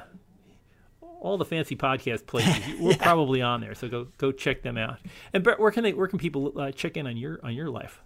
all 1.24 1.38
the 1.38 1.44
fancy 1.44 1.74
podcast 1.74 2.26
places. 2.26 2.54
We're 2.78 2.90
yeah. 2.92 2.96
probably 2.98 3.42
on 3.42 3.62
there, 3.62 3.74
so 3.74 3.88
go 3.88 4.06
go 4.18 4.30
check 4.30 4.62
them 4.62 4.76
out. 4.76 4.98
And 5.32 5.42
Brett, 5.42 5.58
where 5.58 5.70
can 5.70 5.82
they 5.82 5.92
where 5.92 6.06
can 6.06 6.18
people 6.18 6.52
uh, 6.56 6.70
check 6.70 6.96
in 6.96 7.06
on 7.06 7.16
your 7.16 7.40
on 7.42 7.54
your 7.54 7.70
life? 7.70 8.02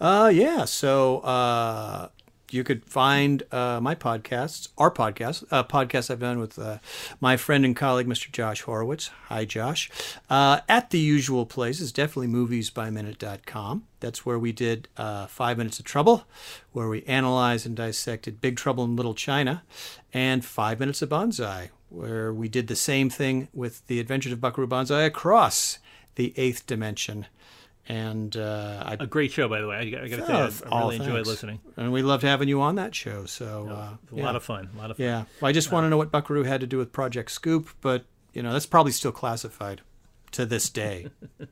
Uh, 0.00 0.30
yeah. 0.32 0.64
So 0.64 1.18
uh, 1.18 2.08
you 2.50 2.62
could 2.62 2.84
find 2.84 3.42
uh, 3.50 3.80
my 3.80 3.94
podcasts, 3.94 4.68
our 4.78 4.90
podcast, 4.90 5.44
uh, 5.50 5.64
podcast 5.64 6.10
I've 6.10 6.20
done 6.20 6.38
with 6.38 6.58
uh, 6.58 6.78
my 7.20 7.36
friend 7.36 7.64
and 7.64 7.74
colleague, 7.74 8.06
Mr. 8.06 8.30
Josh 8.30 8.62
Horowitz. 8.62 9.08
Hi, 9.26 9.44
Josh. 9.44 9.90
Uh, 10.30 10.60
at 10.68 10.90
the 10.90 10.98
usual 10.98 11.46
places, 11.46 11.92
definitely 11.92 12.28
moviesbyminute.com. 12.28 13.86
That's 14.00 14.26
where 14.26 14.38
we 14.38 14.52
did 14.52 14.88
uh, 14.96 15.26
Five 15.26 15.58
Minutes 15.58 15.78
of 15.78 15.84
Trouble, 15.84 16.24
where 16.72 16.88
we 16.88 17.02
analyzed 17.04 17.66
and 17.66 17.76
dissected 17.76 18.40
Big 18.40 18.56
Trouble 18.56 18.84
in 18.84 18.96
Little 18.96 19.14
China, 19.14 19.62
and 20.12 20.44
Five 20.44 20.78
Minutes 20.78 21.02
of 21.02 21.08
Banzai, 21.08 21.70
where 21.92 22.32
we 22.32 22.48
did 22.48 22.66
the 22.66 22.76
same 22.76 23.10
thing 23.10 23.48
with 23.52 23.86
the 23.86 24.00
Adventures 24.00 24.32
of 24.32 24.40
Buckaroo 24.40 24.66
Banzai 24.66 25.02
across 25.02 25.78
the 26.14 26.32
eighth 26.36 26.66
dimension. 26.66 27.26
And 27.88 28.36
uh, 28.36 28.84
I, 28.86 28.96
a 29.00 29.06
great 29.06 29.32
show, 29.32 29.48
by 29.48 29.60
the 29.60 29.66
way. 29.66 29.76
I, 29.76 29.90
got 29.90 30.16
to 30.16 30.22
oh, 30.22 30.50
say, 30.50 30.64
I, 30.66 30.76
I 30.76 30.80
really 30.80 30.98
thanks. 30.98 31.08
enjoyed 31.08 31.26
listening. 31.26 31.60
And 31.76 31.92
we 31.92 32.02
loved 32.02 32.22
having 32.22 32.48
you 32.48 32.60
on 32.60 32.76
that 32.76 32.94
show. 32.94 33.26
So 33.26 33.68
uh, 33.68 33.74
a 33.74 33.98
yeah. 34.16 34.24
lot 34.24 34.36
of 34.36 34.44
fun. 34.44 34.70
A 34.74 34.78
lot 34.78 34.90
of 34.90 34.96
fun. 34.96 35.06
Yeah. 35.06 35.24
Well, 35.40 35.48
I 35.48 35.52
just 35.52 35.72
want 35.72 35.84
to 35.84 35.88
know 35.88 35.96
what 35.96 36.10
Buckaroo 36.10 36.44
had 36.44 36.60
to 36.60 36.66
do 36.66 36.78
with 36.78 36.92
Project 36.92 37.30
Scoop, 37.30 37.70
but 37.80 38.04
you 38.32 38.42
know 38.42 38.52
that's 38.52 38.66
probably 38.66 38.92
still 38.92 39.12
classified 39.12 39.82
to 40.32 40.46
this 40.46 40.70
day. 40.70 41.08
you 41.40 41.46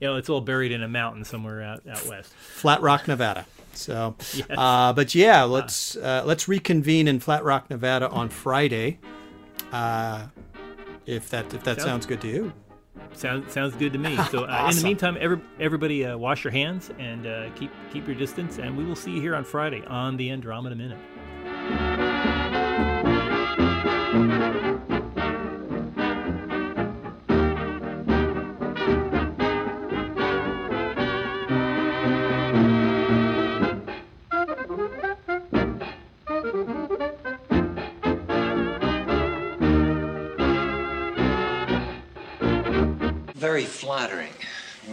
know, 0.00 0.16
it's 0.16 0.28
all 0.28 0.40
buried 0.40 0.72
in 0.72 0.82
a 0.82 0.88
mountain 0.88 1.24
somewhere 1.24 1.62
out, 1.62 1.82
out 1.88 2.06
west. 2.06 2.32
Flat 2.32 2.80
Rock, 2.80 3.08
Nevada. 3.08 3.46
So, 3.74 4.16
yes. 4.34 4.46
uh, 4.50 4.92
but 4.94 5.14
yeah, 5.14 5.42
let's 5.42 5.96
uh, 5.96 6.22
let's 6.24 6.48
reconvene 6.48 7.08
in 7.08 7.20
Flat 7.20 7.44
Rock, 7.44 7.70
Nevada 7.70 8.08
on 8.08 8.28
Friday. 8.28 8.98
Uh, 9.72 10.26
if 11.06 11.30
that 11.30 11.52
if 11.54 11.62
that 11.64 11.76
sounds, 11.78 11.84
sounds 11.84 12.06
good 12.06 12.20
to 12.22 12.28
you. 12.28 12.52
Sounds 13.12 13.52
sounds 13.52 13.74
good 13.74 13.92
to 13.92 13.98
me. 13.98 14.16
So 14.30 14.44
uh, 14.44 14.48
awesome. 14.48 14.70
in 14.70 14.76
the 14.76 14.88
meantime, 14.88 15.16
every, 15.20 15.40
everybody 15.60 16.04
uh, 16.04 16.16
wash 16.16 16.44
your 16.44 16.50
hands 16.50 16.90
and 16.98 17.26
uh, 17.26 17.50
keep 17.54 17.70
keep 17.92 18.06
your 18.06 18.16
distance, 18.16 18.58
and 18.58 18.76
we 18.76 18.84
will 18.84 18.96
see 18.96 19.12
you 19.12 19.20
here 19.20 19.34
on 19.34 19.44
Friday 19.44 19.84
on 19.86 20.16
the 20.16 20.30
Andromeda 20.30 20.74
Minute. 20.74 22.05